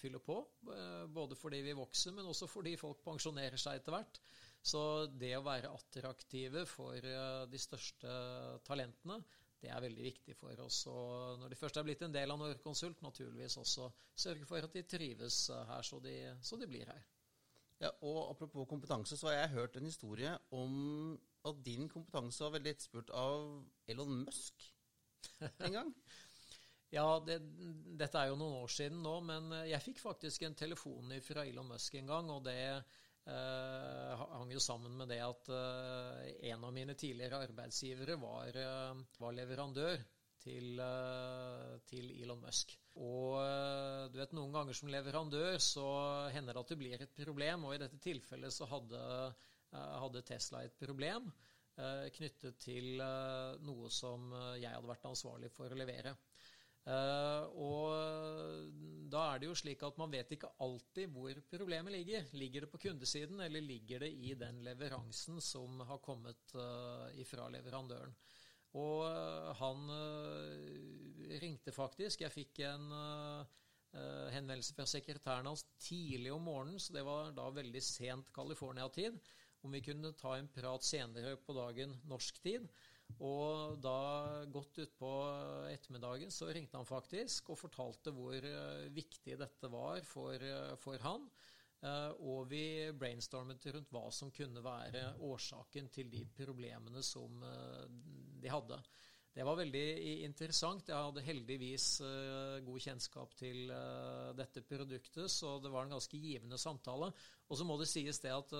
fylle 0.00 0.20
på. 0.24 0.36
Eh, 0.72 1.06
både 1.12 1.38
fordi 1.40 1.62
vi 1.64 1.76
vokser, 1.76 2.12
men 2.16 2.28
også 2.28 2.48
fordi 2.50 2.76
folk 2.80 3.00
pensjonerer 3.04 3.60
seg 3.60 3.80
etter 3.80 3.96
hvert. 3.96 4.20
Så 4.64 4.82
det 5.12 5.32
å 5.36 5.44
være 5.44 5.72
attraktive 5.72 6.66
for 6.68 6.96
eh, 6.96 7.40
de 7.48 7.60
største 7.60 8.18
talentene, 8.68 9.20
det 9.64 9.72
er 9.72 9.80
veldig 9.80 10.04
viktig 10.04 10.36
for 10.36 10.60
oss. 10.60 10.82
Og 10.92 11.40
når 11.40 11.54
de 11.54 11.60
først 11.60 11.80
er 11.80 11.88
blitt 11.88 12.04
en 12.04 12.12
del 12.12 12.36
av 12.36 12.40
Norconsult, 12.40 13.00
naturligvis 13.00 13.56
også 13.64 13.88
sørge 14.12 14.44
for 14.48 14.64
at 14.64 14.76
de 14.76 14.84
trives 14.84 15.46
her, 15.48 15.80
så 15.80 16.04
de, 16.04 16.18
så 16.44 16.60
de 16.60 16.68
blir 16.68 16.92
her. 16.92 17.04
Ja, 17.82 17.90
og 18.06 18.30
Apropos 18.30 18.68
kompetanse, 18.70 19.16
så 19.18 19.28
har 19.30 19.40
jeg 19.40 19.54
hørt 19.56 19.76
en 19.76 19.88
historie 19.88 20.36
om 20.54 20.74
at 21.44 21.58
din 21.66 21.88
kompetanse 21.90 22.44
var 22.44 22.54
veldig 22.56 22.74
etterspurt 22.74 23.10
av 23.18 23.64
Elon 23.90 24.22
Musk 24.22 24.70
en 25.58 25.80
gang. 25.80 25.92
Ja, 26.94 27.18
det, 27.26 27.40
dette 27.98 28.20
er 28.20 28.28
jo 28.30 28.36
noen 28.38 28.60
år 28.60 28.70
siden 28.70 29.00
nå, 29.02 29.16
men 29.26 29.48
jeg 29.66 29.82
fikk 29.82 29.98
faktisk 29.98 30.44
en 30.46 30.54
telefon 30.54 31.10
fra 31.26 31.42
Elon 31.42 31.66
Musk 31.72 31.96
en 31.98 32.06
gang, 32.06 32.28
og 32.30 32.44
det 32.46 32.54
eh, 32.70 34.20
hang 34.20 34.52
jo 34.52 34.62
sammen 34.62 34.94
med 35.00 35.10
det 35.10 35.18
at 35.24 35.50
eh, 35.50 36.28
en 36.52 36.68
av 36.68 36.70
mine 36.76 36.94
tidligere 36.94 37.40
arbeidsgivere 37.48 38.14
var, 38.22 38.60
eh, 38.62 39.02
var 39.18 39.34
leverandør 39.34 40.04
til, 40.44 40.80
eh, 40.80 41.72
til, 41.88 42.10
Elon 42.22 42.42
Musk. 42.44 42.74
Og 43.00 43.40
eh, 43.40 44.04
du 44.12 44.20
vet, 44.20 44.34
noen 44.36 44.52
ganger 44.54 44.76
som 44.76 44.92
leverandør 44.92 45.58
så 45.62 45.86
hender 46.34 46.54
det 46.54 46.64
at 46.64 46.72
det 46.74 46.80
blir 46.80 47.00
et 47.00 47.16
problem, 47.24 47.66
og 47.68 47.76
i 47.76 47.80
dette 47.82 48.00
tilfellet 48.02 48.54
så 48.54 48.68
hadde, 48.70 49.00
eh, 49.72 49.96
hadde 50.04 50.24
Tesla 50.28 50.64
et 50.64 50.78
problem 50.80 51.32
knyttet 51.74 52.54
til 52.62 53.00
noe 53.66 53.88
som 53.90 54.28
jeg 54.54 54.70
hadde 54.70 54.86
vært 54.86 55.08
ansvarlig 55.08 55.48
for 55.50 55.74
å 55.74 55.78
levere. 55.80 56.12
Uh, 56.86 57.48
og 57.58 59.08
da 59.10 59.24
er 59.32 59.40
det 59.42 59.48
jo 59.48 59.56
slik 59.58 59.82
at 59.82 59.98
man 59.98 60.12
vet 60.12 60.36
ikke 60.36 60.52
alltid 60.62 61.10
hvor 61.10 61.40
problemet 61.50 61.96
ligger. 61.96 62.28
Ligger 62.38 62.62
det 62.62 62.70
på 62.70 62.78
kundesiden, 62.84 63.42
eller 63.42 63.64
ligger 63.64 64.04
det 64.04 64.12
i 64.14 64.36
den 64.38 64.62
leveransen 64.62 65.42
som 65.42 65.82
har 65.88 65.98
kommet 66.04 66.54
uh, 66.54 67.10
ifra 67.18 67.48
leverandøren? 67.50 68.14
Og 68.74 69.04
uh, 69.06 69.52
han 69.60 69.90
ringte 71.42 71.74
faktisk. 71.74 72.24
Jeg 72.24 72.34
fikk 72.34 72.64
en 72.66 72.90
henvendelse 74.34 74.74
fra 74.74 74.86
sekretæren 74.90 75.46
hans 75.46 75.62
tidlig 75.78 76.32
om 76.34 76.42
morgenen, 76.48 76.80
så 76.82 76.96
det 76.96 77.04
var 77.06 77.28
da 77.36 77.44
veldig 77.54 77.82
sent 77.82 78.32
California-tid, 78.34 79.20
om 79.62 79.70
vi 79.70 79.82
kunne 79.86 80.10
ta 80.18 80.32
en 80.34 80.50
prat 80.50 80.82
senere 80.82 81.36
på 81.38 81.54
dagen 81.54 81.94
norsk 82.10 82.40
tid. 82.42 82.66
Og 83.22 83.78
da 83.84 84.44
godt 84.50 84.80
utpå 84.82 85.10
ettermiddagen 85.70 86.32
så 86.34 86.48
ringte 86.50 86.78
han 86.80 86.88
faktisk 86.88 87.52
og 87.52 87.60
fortalte 87.60 88.12
hvor 88.14 88.48
viktig 88.94 89.38
dette 89.40 89.70
var 89.70 90.02
for, 90.08 90.46
for 90.82 91.04
han. 91.04 91.28
Og 92.24 92.48
vi 92.48 92.64
brainstormet 92.96 93.66
rundt 93.74 93.92
hva 93.92 94.06
som 94.14 94.32
kunne 94.34 94.62
være 94.64 95.04
årsaken 95.26 95.90
til 95.92 96.10
de 96.12 96.24
problemene 96.38 97.02
som 97.04 97.44
de 98.44 98.52
hadde. 98.52 98.78
Det 99.34 99.42
var 99.42 99.58
veldig 99.58 99.86
interessant. 100.28 100.86
Jeg 100.86 101.08
hadde 101.08 101.24
heldigvis 101.26 101.86
god 102.62 102.84
kjennskap 102.84 103.32
til 103.34 103.72
dette 104.38 104.62
produktet, 104.62 105.26
så 105.32 105.56
det 105.58 105.72
var 105.74 105.88
en 105.88 105.96
ganske 105.96 106.20
givende 106.22 106.60
samtale. 106.60 107.08
Og 107.48 107.58
så 107.58 107.66
må 107.66 107.74
det 107.80 107.88
sies 107.90 108.22
det 108.22 108.30
at 108.30 108.54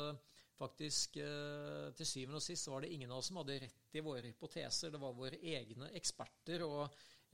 faktisk 0.58 1.16
eh, 1.16 1.90
til 1.98 2.06
syvende 2.06 2.38
og 2.38 2.44
sist 2.44 2.68
var 2.70 2.84
det 2.84 2.92
ingen 2.94 3.10
av 3.10 3.20
oss 3.20 3.30
som 3.30 3.40
hadde 3.40 3.58
rett 3.64 3.98
i 3.98 4.02
våre 4.04 4.28
hypoteser. 4.28 4.92
Det 4.92 5.02
var 5.02 5.16
våre 5.16 5.40
egne 5.40 5.90
eksperter 5.98 6.64
og 6.66 6.84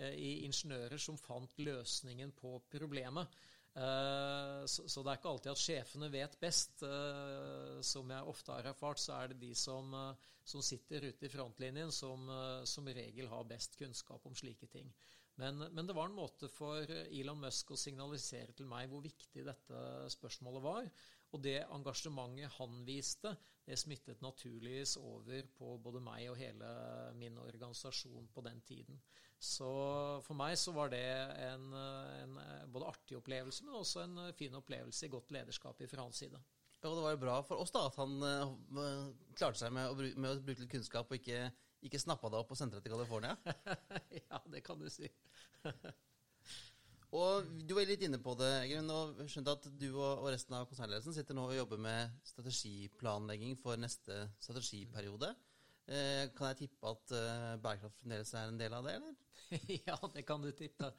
eh, 0.01 0.17
ingeniører 0.47 1.01
som 1.01 1.19
fant 1.21 1.59
løsningen 1.61 2.33
på 2.37 2.57
problemet. 2.73 3.41
Eh, 3.71 4.65
så, 4.67 5.03
det 5.03 5.13
er 5.13 5.21
ikke 5.21 5.31
alltid 5.31 5.53
at 5.53 5.63
sjefene 5.63 6.11
vet 6.13 6.35
best. 6.43 6.83
Eh, 6.87 7.79
som 7.87 8.11
jeg 8.11 8.33
ofte 8.33 8.57
har 8.57 8.73
erfart, 8.73 9.01
så 9.03 9.17
er 9.19 9.33
det 9.33 9.41
de 9.45 9.53
som, 9.59 9.95
eh, 9.95 10.35
som 10.45 10.65
sitter 10.65 11.07
ute 11.11 11.29
i 11.29 11.31
frontlinjen, 11.31 11.93
som 11.95 12.29
som 12.67 12.87
regel 12.87 13.29
har 13.29 13.47
best 13.49 13.77
kunnskap 13.79 14.27
om 14.27 14.35
slike 14.35 14.67
ting. 14.67 14.91
Men, 15.37 15.59
men, 15.73 15.87
det 15.87 15.95
var 15.97 16.09
en 16.09 16.19
måte 16.19 16.51
for 16.53 16.85
Elon 16.91 17.41
Musk 17.41 17.71
å 17.71 17.79
signalisere 17.79 18.53
til 18.53 18.67
meg 18.69 18.91
hvor 18.91 19.01
viktig 19.05 19.45
dette 19.47 19.85
spørsmålet 20.13 20.63
var. 20.65 20.91
Og 21.33 21.41
det 21.41 21.61
engasjementet 21.71 22.59
han 22.59 22.83
viste, 22.85 23.33
smittet 23.79 24.23
naturligvis 24.25 24.97
over 25.01 25.47
på 25.59 25.75
både 25.83 26.01
meg 26.03 26.31
og 26.33 26.39
hele 26.41 26.71
min 27.19 27.39
organisasjon 27.39 28.29
på 28.35 28.45
den 28.47 28.63
tiden. 28.67 29.01
Så 29.41 29.69
for 30.27 30.37
meg 30.37 30.57
så 30.61 30.75
var 30.77 30.91
det 30.93 31.05
en, 31.47 31.71
en 31.73 32.41
både 32.73 32.91
artig 32.91 33.17
opplevelse, 33.17 33.65
men 33.65 33.79
også 33.79 34.05
en 34.05 34.19
fin 34.37 34.57
opplevelse 34.59 35.07
i 35.07 35.13
godt 35.13 35.31
lederskap 35.33 35.81
fra 35.89 36.05
hans 36.05 36.21
side. 36.25 36.41
Ja, 36.81 36.89
og 36.89 36.97
Det 36.97 37.05
var 37.05 37.11
jo 37.15 37.23
bra 37.25 37.41
for 37.45 37.61
oss 37.61 37.73
da 37.75 37.87
at 37.89 37.97
han 38.01 38.15
uh, 38.25 39.09
klarte 39.37 39.61
seg 39.61 39.73
med 39.77 39.91
å, 39.91 39.97
bruke, 39.97 40.21
med 40.21 40.33
å 40.33 40.45
bruke 40.45 40.65
litt 40.65 40.73
kunnskap 40.73 41.11
og 41.13 41.19
ikke, 41.19 41.51
ikke 41.85 42.01
snappa 42.01 42.31
det 42.33 42.41
opp 42.41 42.55
og 42.55 42.61
sendte 42.61 42.79
det 42.79 42.87
til 42.87 42.95
California. 42.95 43.37
ja, 44.23 44.41
det 44.49 44.65
kan 44.65 44.81
du 44.81 44.89
si. 44.93 45.11
Og 47.17 47.47
Du 47.67 47.75
var 47.75 47.89
litt 47.89 48.05
inne 48.07 48.21
på 48.23 48.37
det, 48.39 48.51
Eggen, 48.65 48.91
og 48.95 49.19
skjønte 49.31 49.57
at 49.57 49.65
du 49.81 49.89
og 49.99 50.29
resten 50.31 50.55
av 50.55 50.69
konsernledelsen 50.71 51.17
sitter 51.17 51.35
nå 51.35 51.49
og 51.49 51.57
jobber 51.57 51.81
med 51.83 52.13
strategiplanlegging 52.31 53.57
for 53.59 53.81
neste 53.81 54.29
strategiperiode. 54.39 55.33
Eh, 55.91 56.29
kan 56.37 56.53
jeg 56.53 56.61
tippe 56.63 56.93
at 56.93 57.17
eh, 57.17 57.57
bærekraft 57.59 57.99
fremdeles 57.99 58.31
er 58.39 58.53
en 58.53 58.61
del 58.61 58.77
av 58.79 58.87
det, 58.87 58.95
eller? 59.01 59.19
ja, 59.89 59.99
det 60.15 60.23
kan 60.29 60.45
du 60.45 60.53
tippe. 60.55 60.93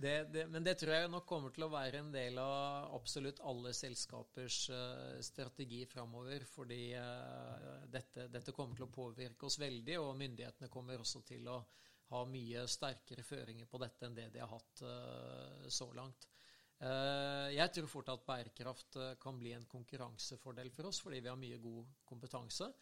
Det, 0.00 0.14
det, 0.32 0.46
men 0.50 0.64
det 0.64 0.78
tror 0.80 0.94
jeg 0.94 1.10
nok 1.12 1.26
kommer 1.28 1.52
til 1.54 1.66
å 1.66 1.72
være 1.72 2.00
en 2.00 2.08
del 2.12 2.40
av 2.40 2.96
absolutt 2.96 3.42
alle 3.46 3.70
selskapers 3.76 4.56
uh, 4.72 5.20
strategi 5.22 5.84
framover. 5.86 6.42
Fordi 6.50 6.80
dette, 7.92 8.26
dette, 8.32 8.56
kommer 8.56 8.74
til 8.74 8.88
å 8.88 8.92
påvirke 8.92 9.46
oss 9.46 9.60
veldig, 9.60 10.00
og 10.00 10.16
myndighetene 10.18 10.72
kommer 10.72 11.04
også 11.04 11.22
til 11.28 11.46
å 11.52 11.60
ha 12.12 12.24
mye 12.28 12.64
sterkere 12.70 13.24
føringer 13.24 13.68
på 13.70 13.80
dette 13.82 14.06
enn 14.06 14.16
det 14.16 14.30
de 14.34 14.42
har 14.42 14.50
hatt 14.52 14.82
uh, 14.84 15.68
så 15.72 15.90
langt. 15.96 16.28
Uh, 16.82 17.48
jeg 17.54 17.70
tror 17.72 17.88
fort 17.88 18.10
at 18.12 18.26
bærekraft 18.26 18.98
uh, 19.00 19.14
kan 19.20 19.38
bli 19.40 19.54
en 19.56 19.68
konkurransefordel 19.70 20.72
for 20.74 20.90
oss, 20.90 21.00
fordi 21.04 21.22
vi 21.24 21.32
har 21.32 21.40
mye 21.40 21.62
god 21.62 21.96
kompetanse. 22.04 22.72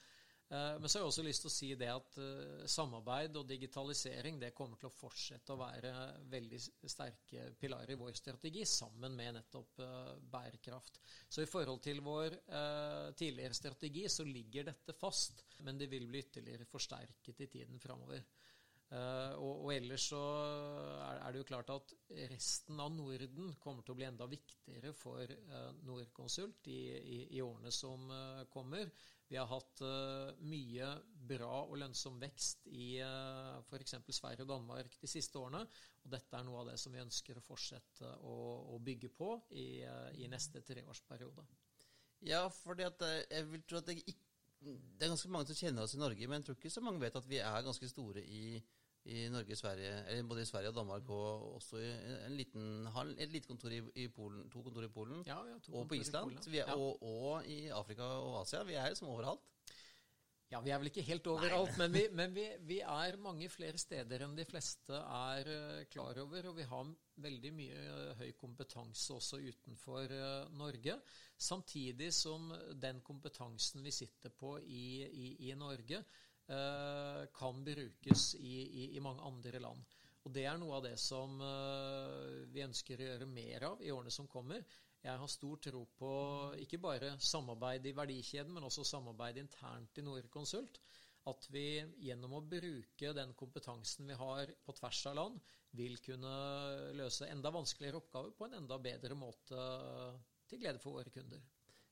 Men 0.53 0.85
så 0.85 0.99
har 0.99 1.07
jeg 1.07 1.09
også 1.09 1.23
lyst 1.25 1.41
til 1.41 1.49
å 1.49 1.53
si 1.55 1.69
det 1.81 1.87
at 1.89 2.17
samarbeid 2.69 3.39
og 3.41 3.47
digitalisering 3.49 4.37
det 4.37 4.51
kommer 4.53 4.77
til 4.77 4.91
å 4.91 4.93
fortsette 4.93 5.55
å 5.55 5.57
være 5.57 5.93
veldig 6.29 6.59
sterke 6.93 7.47
pilarer 7.57 7.95
i 7.95 7.97
vår 7.97 8.19
strategi, 8.19 8.67
sammen 8.69 9.17
med 9.17 9.39
nettopp 9.39 9.81
bærekraft. 10.35 11.01
Så 11.33 11.47
i 11.47 11.49
forhold 11.49 11.81
til 11.87 12.03
vår 12.05 12.37
tidligere 13.17 13.57
strategi 13.57 14.05
så 14.13 14.29
ligger 14.29 14.69
dette 14.69 14.93
fast, 14.99 15.41
men 15.65 15.81
det 15.81 15.89
vil 15.89 16.05
bli 16.11 16.21
ytterligere 16.21 16.69
forsterket 16.69 17.47
i 17.47 17.49
tiden 17.57 17.81
framover. 17.81 18.21
Uh, 18.93 19.39
og, 19.41 19.53
og, 19.65 19.71
ellers 19.73 20.05
så 20.11 20.19
er, 20.21 21.17
er, 21.23 21.33
det 21.33 21.41
jo 21.41 21.47
klart 21.49 21.71
at 21.73 21.93
resten 22.29 22.81
av 22.83 22.91
Norden 22.93 23.55
kommer 23.63 23.81
til 23.87 23.95
å 23.95 23.97
bli 23.97 24.05
enda 24.05 24.27
viktigere 24.29 24.91
for 24.93 25.23
uh, 25.25 25.71
Norconsult 25.87 26.69
i, 26.69 26.81
i, 27.01 27.21
i, 27.39 27.41
årene 27.41 27.73
som 27.73 28.05
uh, 28.13 28.43
kommer. 28.53 28.91
Vi 29.33 29.39
har 29.41 29.49
hatt 29.49 29.81
mye 30.45 30.91
bra 31.25 31.63
og 31.63 31.79
lønnsom 31.81 32.19
vekst 32.21 32.67
i 32.69 32.99
uh, 33.01 33.63
f.eks. 33.65 33.95
Sverige 34.13 34.45
og 34.45 34.51
Danmark 34.51 34.99
de 35.01 35.09
siste 35.09 35.41
årene. 35.41 35.63
Og 36.05 36.13
dette 36.13 36.37
er 36.37 36.45
noe 36.45 36.61
av 36.61 36.69
det 36.69 36.77
som 36.83 36.93
vi 36.93 37.01
ønsker 37.01 37.41
å 37.41 37.45
fortsette 37.47 38.11
å, 38.29 38.37
å 38.77 38.83
bygge 38.85 39.09
på 39.17 39.31
i, 39.57 39.87
i, 40.21 40.29
neste 40.29 40.61
treårsperiode. 40.69 41.47
Ja, 42.29 42.45
for 42.53 42.77
jeg 42.77 43.49
vil 43.55 43.65
tro 43.65 43.81
at 43.81 43.89
det, 43.89 44.03
ikke, 44.05 44.29
det 44.61 45.07
er 45.07 45.15
ganske 45.15 45.33
mange 45.33 45.49
som 45.49 45.63
kjenner 45.65 45.89
oss 45.89 45.97
i 45.97 46.05
Norge, 46.05 46.29
men 46.29 46.43
jeg 46.43 46.51
tror 46.51 46.61
ikke 46.61 46.77
så 46.77 46.85
mange 46.85 47.01
vet 47.01 47.17
at 47.17 47.33
vi 47.33 47.41
er 47.41 47.65
ganske 47.65 47.89
store 47.89 48.29
i 48.29 48.61
i 49.05 49.29
Norge, 49.33 49.57
Sverige, 49.59 49.93
eller 50.09 50.29
både 50.31 50.43
i 50.43 50.47
Sverige 50.47 50.71
og 50.71 50.77
Danmark, 50.77 51.09
og 51.11 51.55
også 51.57 51.81
i 51.83 51.89
en 52.27 52.37
liten, 52.39 52.67
et 53.19 53.33
lite 53.33 53.49
kontor 53.49 53.75
i, 53.75 53.81
i 54.05 54.09
Polen, 54.09 54.45
to 54.51 54.63
kontorer 54.63 54.87
i 54.87 54.93
Polen, 54.95 55.25
ja, 55.27 55.39
ja, 55.49 55.57
og 55.73 55.89
på 55.89 55.99
Island, 55.99 56.37
er, 56.47 56.55
ja. 56.55 56.77
og, 56.77 57.03
og, 57.03 57.47
i 57.47 57.67
Afrika 57.69 58.03
og 58.03 58.41
Asia. 58.43 58.63
Vi 58.63 58.79
er 58.79 58.93
liksom 58.93 59.09
overalt. 59.09 59.43
Ja, 60.53 60.61
vi 60.61 60.71
er 60.71 60.79
vel 60.79 60.91
ikke 60.91 61.03
helt 61.03 61.27
overalt, 61.33 61.79
men, 61.81 61.95
vi, 61.95 62.03
men 62.13 62.35
vi, 62.35 62.45
vi, 62.69 62.79
er 62.85 63.17
mange 63.17 63.49
flere 63.49 63.79
steder 63.81 64.23
enn 64.27 64.35
de 64.37 64.45
fleste 64.45 64.99
er 65.01 65.49
uh, 65.49 65.79
klar 65.89 66.19
over. 66.21 66.51
Og 66.51 66.59
vi 66.59 66.67
har 66.69 66.91
veldig 67.25 67.53
mye 67.57 67.85
uh, 67.89 68.11
høy 68.21 68.35
kompetanse 68.37 69.17
også 69.17 69.41
utenfor 69.41 70.13
uh, 70.13 70.51
Norge. 70.53 70.99
Samtidig 71.41 72.13
som 72.13 72.53
den 72.77 73.01
kompetansen 73.01 73.81
vi 73.83 73.97
sitter 73.97 74.35
på 74.37 74.59
i, 74.61 74.85
i, 75.09 75.31
i 75.49 75.57
Norge, 75.57 76.05
Eh, 76.05 76.32
kan 76.47 77.61
brukes 77.65 78.35
i, 78.35 78.55
i, 78.63 78.87
i, 78.97 79.01
mange 79.01 79.23
andre 79.25 79.61
land. 79.63 79.85
Og 80.23 80.35
Det 80.35 80.45
er 80.47 80.59
noe 80.61 80.79
av 80.79 80.85
det 80.87 80.95
som 81.03 81.41
eh, 81.43 82.43
vi 82.55 82.63
ønsker 82.63 83.01
å 83.01 83.07
gjøre 83.09 83.31
mer 83.31 83.69
av 83.73 83.83
i 83.83 83.91
årene 83.95 84.13
som 84.15 84.29
kommer. 84.31 84.63
Jeg 85.03 85.19
har 85.19 85.31
stor 85.31 85.59
tro 85.65 85.81
på 85.99 86.11
ikke 86.63 86.79
bare 86.83 87.17
samarbeid 87.19 87.89
i 87.91 87.95
verdikjeden, 87.97 88.53
men 88.55 88.69
også 88.69 88.85
samarbeid 88.87 89.41
internt 89.43 89.99
i 89.99 90.05
Norconsult. 90.07 90.79
At 91.31 91.47
vi 91.55 91.83
gjennom 92.03 92.37
å 92.39 92.45
bruke 92.47 93.13
den 93.15 93.35
kompetansen 93.39 94.11
vi 94.11 94.19
har 94.19 94.51
på 94.67 94.75
tvers 94.79 95.03
av 95.11 95.19
land, 95.19 95.41
vil 95.79 95.99
kunne 96.05 96.33
løse 96.99 97.31
enda 97.31 97.51
vanskeligere 97.55 97.99
oppgaver 98.03 98.35
på 98.39 98.47
en 98.47 98.59
enda 98.61 98.79
bedre 98.83 99.19
måte 99.19 99.67
til 100.51 100.63
glede 100.63 100.83
for 100.83 100.99
våre 100.99 101.15
kunder. 101.15 101.43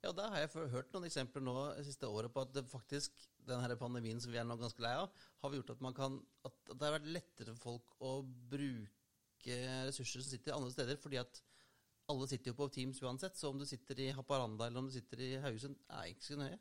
Ja, 0.01 0.13
Der 0.17 0.33
har 0.33 0.41
jeg 0.41 0.71
hørt 0.73 0.95
noen 0.95 1.05
eksempler 1.05 1.45
nå 1.45 1.55
det 1.77 1.85
siste 1.85 2.09
året 2.09 2.33
på 2.33 2.41
at 2.41 2.55
det 2.55 2.65
faktisk 2.71 3.21
denne 3.49 3.77
pandemien 3.77 4.21
som 4.23 4.33
vi 4.33 4.39
er 4.41 4.47
nå 4.49 4.57
ganske 4.61 4.81
lei 4.81 4.95
av, 4.97 5.13
har 5.43 5.57
gjort 5.57 5.75
at, 5.75 5.85
kan, 5.97 6.17
at, 6.49 6.57
det 6.71 6.87
har 6.87 6.97
vært 6.97 7.13
lettere 7.19 7.55
for 7.57 7.67
folk 7.67 7.95
å 8.01 8.13
bruke 8.25 9.61
ressurser 9.89 10.25
som 10.25 10.31
sitter 10.31 10.57
andre 10.57 10.73
steder. 10.73 10.97
fordi 11.01 11.21
at 11.21 11.43
alle 12.11 12.27
sitter 12.29 12.51
jo 12.51 12.59
på 12.59 12.69
Teams 12.75 13.03
uansett, 13.03 13.37
så 13.37 13.53
om 13.53 13.61
du 13.61 13.67
sitter 13.69 14.01
i 14.03 14.11
Haparanda 14.17 14.67
eller 14.67 14.83
om 14.83 14.89
du 14.89 14.95
sitter 14.95 15.21
i 15.23 15.31
Haugesund, 15.43 15.77
er 15.89 16.11
ikke 16.11 16.27
så 16.27 16.41
nøye. 16.41 16.59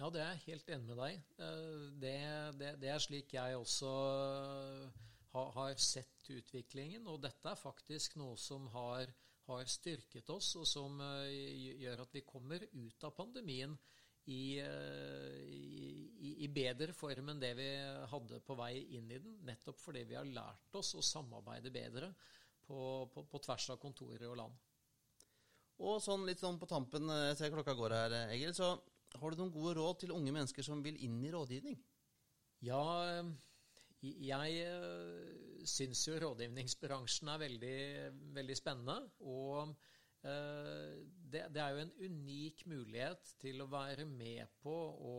Ja, 0.00 0.08
det 0.10 0.22
er 0.22 0.30
jeg 0.32 0.46
helt 0.48 0.70
enig 0.74 0.88
med 0.88 0.98
deg. 0.98 1.18
Eh, 1.44 1.82
det, 2.02 2.16
det, 2.58 2.70
det 2.82 2.90
er 2.90 3.02
slik 3.04 3.34
jeg 3.36 3.58
også 3.58 3.90
ha, 5.34 5.44
har 5.58 5.76
sett 5.80 6.30
utviklingen, 6.32 7.06
og 7.06 7.20
dette 7.22 7.52
er 7.52 7.60
faktisk 7.60 8.16
noe 8.20 8.38
som 8.40 8.66
har, 8.74 9.12
har 9.48 9.68
styrket 9.70 10.30
oss, 10.30 10.52
og 10.60 10.66
som 10.68 11.00
uh, 11.02 11.26
gjør 11.28 12.04
at 12.04 12.14
vi 12.14 12.24
kommer 12.26 12.62
ut 12.72 13.06
av 13.08 13.14
pandemien 13.16 13.74
i, 14.30 14.60
uh, 14.62 15.38
i, 15.42 16.34
i, 16.44 16.48
bedre 16.52 16.94
form 16.94 17.32
enn 17.32 17.42
det 17.42 17.52
vi 17.58 17.70
hadde 18.12 18.42
på 18.46 18.56
vei 18.58 18.74
inn 18.98 19.10
i 19.10 19.18
den, 19.22 19.40
nettopp 19.48 19.80
fordi 19.82 20.04
vi 20.08 20.18
har 20.18 20.28
lært 20.28 20.78
oss 20.78 20.94
å 20.94 21.04
samarbeide 21.04 21.74
bedre 21.74 22.12
på, 22.62 22.78
på, 23.12 23.26
på 23.26 23.42
tvers 23.42 23.70
av 23.74 23.82
kontorer 23.82 24.28
og 24.30 24.38
land. 24.44 24.60
Og 25.82 25.98
sånn 26.04 26.28
litt 26.28 26.42
sånn 26.42 26.60
på 26.62 26.68
tampen, 26.70 27.10
jeg 27.10 27.38
ser 27.40 27.54
klokka 27.54 27.74
går 27.74 27.96
her, 27.96 28.18
Egil, 28.30 28.52
så 28.54 28.76
har 29.18 29.32
du 29.32 29.40
noen 29.40 29.54
gode 29.54 29.74
råd 29.80 30.04
til 30.04 30.14
unge 30.14 30.34
mennesker 30.34 30.64
som 30.64 30.82
vil 30.84 31.00
inn 31.04 31.18
i 31.24 31.32
rådgivning? 31.32 31.80
Ja, 32.62 32.82
jeg 34.02 34.62
eh, 34.62 35.41
syns 35.68 36.04
jo 36.08 36.18
rådgivningsbransjen 36.22 37.30
er 37.32 37.40
veldig, 37.42 37.78
veldig 38.36 38.56
spennende. 38.58 38.98
Og 39.28 39.74
eh, 40.26 41.00
det, 41.32 41.48
er 41.56 41.74
jo 41.74 41.82
en 41.82 41.96
unik 42.06 42.64
mulighet 42.70 43.34
til 43.42 43.62
å 43.62 43.70
være 43.72 44.06
med 44.08 44.54
på 44.62 44.74
å, 44.74 45.16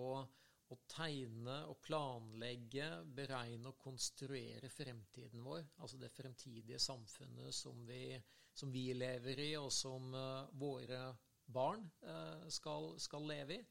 å 0.74 0.80
tegne 0.90 1.60
og 1.72 1.80
planlegge, 1.86 2.90
beregne 3.16 3.72
og 3.72 3.80
konstruere 3.82 4.72
fremtiden 4.74 5.44
vår. 5.46 5.66
Altså 5.80 6.00
det 6.02 6.14
fremtidige 6.14 6.82
samfunnet 6.82 7.56
som 7.56 7.86
vi, 7.88 8.18
som 8.54 8.74
vi 8.74 8.90
lever 8.98 9.46
i, 9.48 9.52
og 9.60 9.72
som 9.74 10.14
uh, 10.16 10.50
våre 10.60 11.06
barn 11.54 11.84
uh, 12.08 12.50
skal, 12.52 12.94
skal, 13.02 13.28
leve 13.28 13.60
i. 13.60 13.66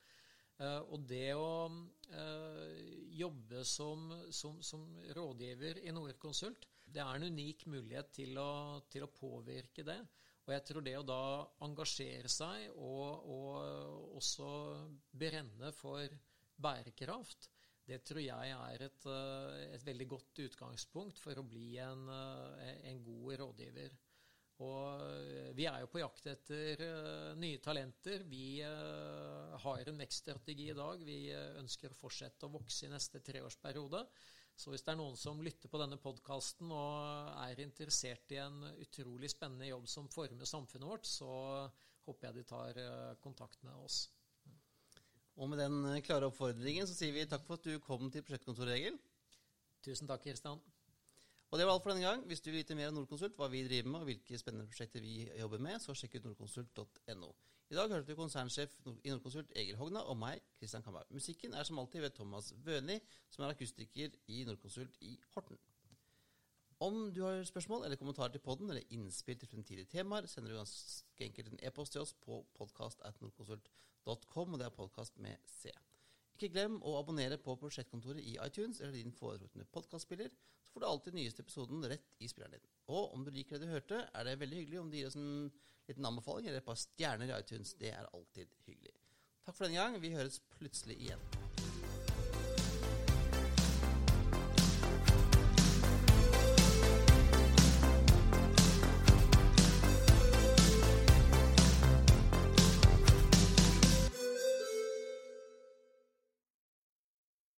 Uh, 0.62 0.83
og 0.94 1.07
det 1.11 1.33
å 1.35 1.48
jobbe 3.12 3.64
som, 3.66 4.11
som, 4.31 4.61
som, 4.62 4.85
rådgiver 5.16 5.81
i 5.83 5.94
Norconsult, 5.94 6.68
det 6.92 7.01
er 7.03 7.16
en 7.16 7.29
unik 7.33 7.66
mulighet 7.72 8.12
til 8.14 8.37
å, 8.38 8.83
til 8.92 9.07
å, 9.07 9.12
påvirke 9.12 9.85
det. 9.87 9.98
Og 10.42 10.53
jeg 10.55 10.64
tror 10.68 10.85
det 10.85 10.96
å 10.98 11.07
da 11.07 11.22
engasjere 11.64 12.31
seg 12.31 12.75
og, 12.75 13.29
og 13.33 14.16
også 14.18 14.48
brenne 15.14 15.70
for 15.77 16.14
bærekraft, 16.62 17.48
det 17.87 18.03
tror 18.07 18.22
jeg 18.22 18.55
er 18.55 18.87
et, 18.87 19.07
et, 19.72 19.85
veldig 19.87 20.09
godt 20.11 20.42
utgangspunkt 20.44 21.18
for 21.22 21.38
å 21.38 21.46
bli 21.46 21.77
en, 21.83 22.07
en 22.11 23.01
god 23.07 23.38
rådgiver. 23.40 23.94
Og 24.62 25.03
vi 25.59 25.66
er 25.66 25.83
jo 25.83 25.90
på 25.90 26.01
jakt 26.01 26.29
etter 26.31 26.83
nye 27.40 27.59
talenter. 27.62 28.22
Vi 28.31 28.61
har 28.62 29.88
en 29.90 29.98
vekststrategi 30.01 30.68
i 30.70 30.77
dag. 30.79 31.03
Vi 31.03 31.18
ønsker 31.61 31.90
å 31.90 31.98
fortsette 31.98 32.46
å 32.46 32.55
vokse 32.55 32.87
i 32.87 32.92
neste 32.92 33.20
treårsperiode. 33.25 34.05
Så 34.55 34.70
hvis 34.70 34.85
det 34.85 34.92
er 34.92 35.01
noen 35.01 35.16
som 35.18 35.40
lytter 35.42 35.70
på 35.72 35.81
denne 35.81 35.98
podkasten 36.01 36.70
og 36.70 37.31
er 37.42 37.62
interessert 37.64 38.35
i 38.37 38.40
en 38.42 38.61
utrolig 38.85 39.33
spennende 39.33 39.70
jobb 39.70 39.88
som 39.90 40.11
former 40.12 40.48
samfunnet 40.48 40.88
vårt, 40.88 41.09
så 41.09 41.31
håper 42.07 42.29
jeg 42.29 42.37
de 42.37 42.44
tar 42.51 42.83
kontakt 43.25 43.62
med 43.66 43.75
oss. 43.83 44.05
Og 45.40 45.48
med 45.48 45.62
den 45.62 46.05
klare 46.05 46.29
oppfordringen 46.29 46.87
så 46.87 46.94
sier 46.94 47.14
vi 47.16 47.25
takk 47.29 47.46
for 47.46 47.57
at 47.57 47.64
du 47.64 47.81
kom 47.83 48.11
til 48.12 48.25
prosjektkontoret, 48.27 48.77
Egil. 48.77 49.01
Tusen 49.83 50.11
takk, 50.11 50.22
Kristian. 50.27 50.61
Og 51.52 51.58
det 51.58 51.66
var 51.68 51.74
alt 51.76 51.84
for 51.84 51.92
denne 51.92 52.06
gang. 52.06 52.22
Hvis 52.26 52.40
du 52.40 52.48
vil 52.48 52.62
vite 52.62 52.74
mer 52.74 52.88
om 52.88 52.94
Nordkonsult, 52.96 53.34
hva 53.36 53.46
vi 53.52 53.60
driver 53.66 53.90
med 53.92 54.00
og 54.00 54.08
hvilke 54.08 54.38
spennende 54.40 54.64
prosjekter 54.70 55.04
vi 55.04 55.26
jobber 55.36 55.60
med, 55.60 55.82
så 55.84 55.92
sjekk 55.92 56.16
ut 56.16 56.30
nordkonsult.no. 56.30 57.28
I 57.72 57.76
dag 57.76 57.92
hørte 57.92 58.08
du 58.08 58.16
konsernsjef 58.16 58.72
i 59.04 59.12
Nordkonsult 59.12 59.52
Egil 59.56 59.76
Hogna 59.80 60.00
og 60.08 60.16
meg, 60.20 60.40
Kristian 60.56 60.84
Kamberg. 60.84 61.12
Musikken 61.12 61.52
er 61.52 61.68
som 61.68 61.78
alltid 61.82 62.00
ved 62.06 62.16
Thomas 62.16 62.50
Wøni, 62.64 62.98
som 63.28 63.44
er 63.44 63.52
akustiker 63.52 64.16
i 64.32 64.42
Nordkonsult 64.48 64.96
i 65.04 65.12
Horten. 65.34 65.60
Om 66.82 67.12
du 67.14 67.22
har 67.22 67.44
spørsmål 67.44 67.84
eller 67.84 68.00
kommentarer 68.00 68.32
til 68.32 68.42
podden 68.42 68.72
eller 68.72 68.88
innspill 68.90 69.38
til 69.38 69.48
fremtidige 69.52 69.92
temaer, 69.92 70.26
sender 70.26 70.50
du 70.50 70.56
ganske 70.56 71.24
enkelt 71.28 71.52
en 71.52 71.64
e-post 71.68 71.92
til 71.92 72.00
oss 72.00 72.16
på 72.16 72.42
podcast.nordkonsult.com, 72.58 74.52
og 74.52 74.58
det 74.58 74.66
er 74.66 74.78
podkast 74.80 75.20
med 75.20 75.36
C. 75.46 75.68
Ikke 76.42 76.57
glem 76.57 76.81
å 76.83 76.96
abonnere 76.98 77.37
på 77.38 77.55
Prosjektkontoret 77.55 78.18
i 78.26 78.33
iTunes 78.42 78.81
eller 78.81 78.96
din 78.96 79.12
foretrukne 79.14 79.62
podkastspiller, 79.70 80.33
så 80.66 80.74
får 80.74 80.83
du 80.83 80.87
alltid 80.88 81.14
nyeste 81.14 81.44
episoden 81.44 81.87
rett 81.87 82.16
i 82.18 82.26
spilleren 82.26 82.57
din. 82.57 82.66
Og 82.90 83.14
om 83.14 83.22
du 83.22 83.31
liker 83.31 83.62
det 83.62 83.68
du 83.68 83.70
hørte, 83.70 84.00
er 84.11 84.26
det 84.26 84.40
veldig 84.40 84.59
hyggelig 84.59 84.81
om 84.81 84.90
du 84.90 84.98
gir 84.98 85.07
oss 85.07 85.20
en 85.20 85.52
liten 85.87 86.11
anbefaling 86.11 86.50
eller 86.50 86.59
et 86.59 86.66
par 86.66 86.83
stjerner 86.83 87.31
i 87.31 87.38
iTunes. 87.38 87.76
Det 87.78 87.94
er 87.94 88.11
alltid 88.11 88.59
hyggelig. 88.66 88.96
Takk 89.46 89.55
for 89.55 89.68
denne 89.68 89.78
gang. 89.78 90.02
Vi 90.02 90.16
høres 90.18 90.42
plutselig 90.59 90.98
igjen. 90.98 91.51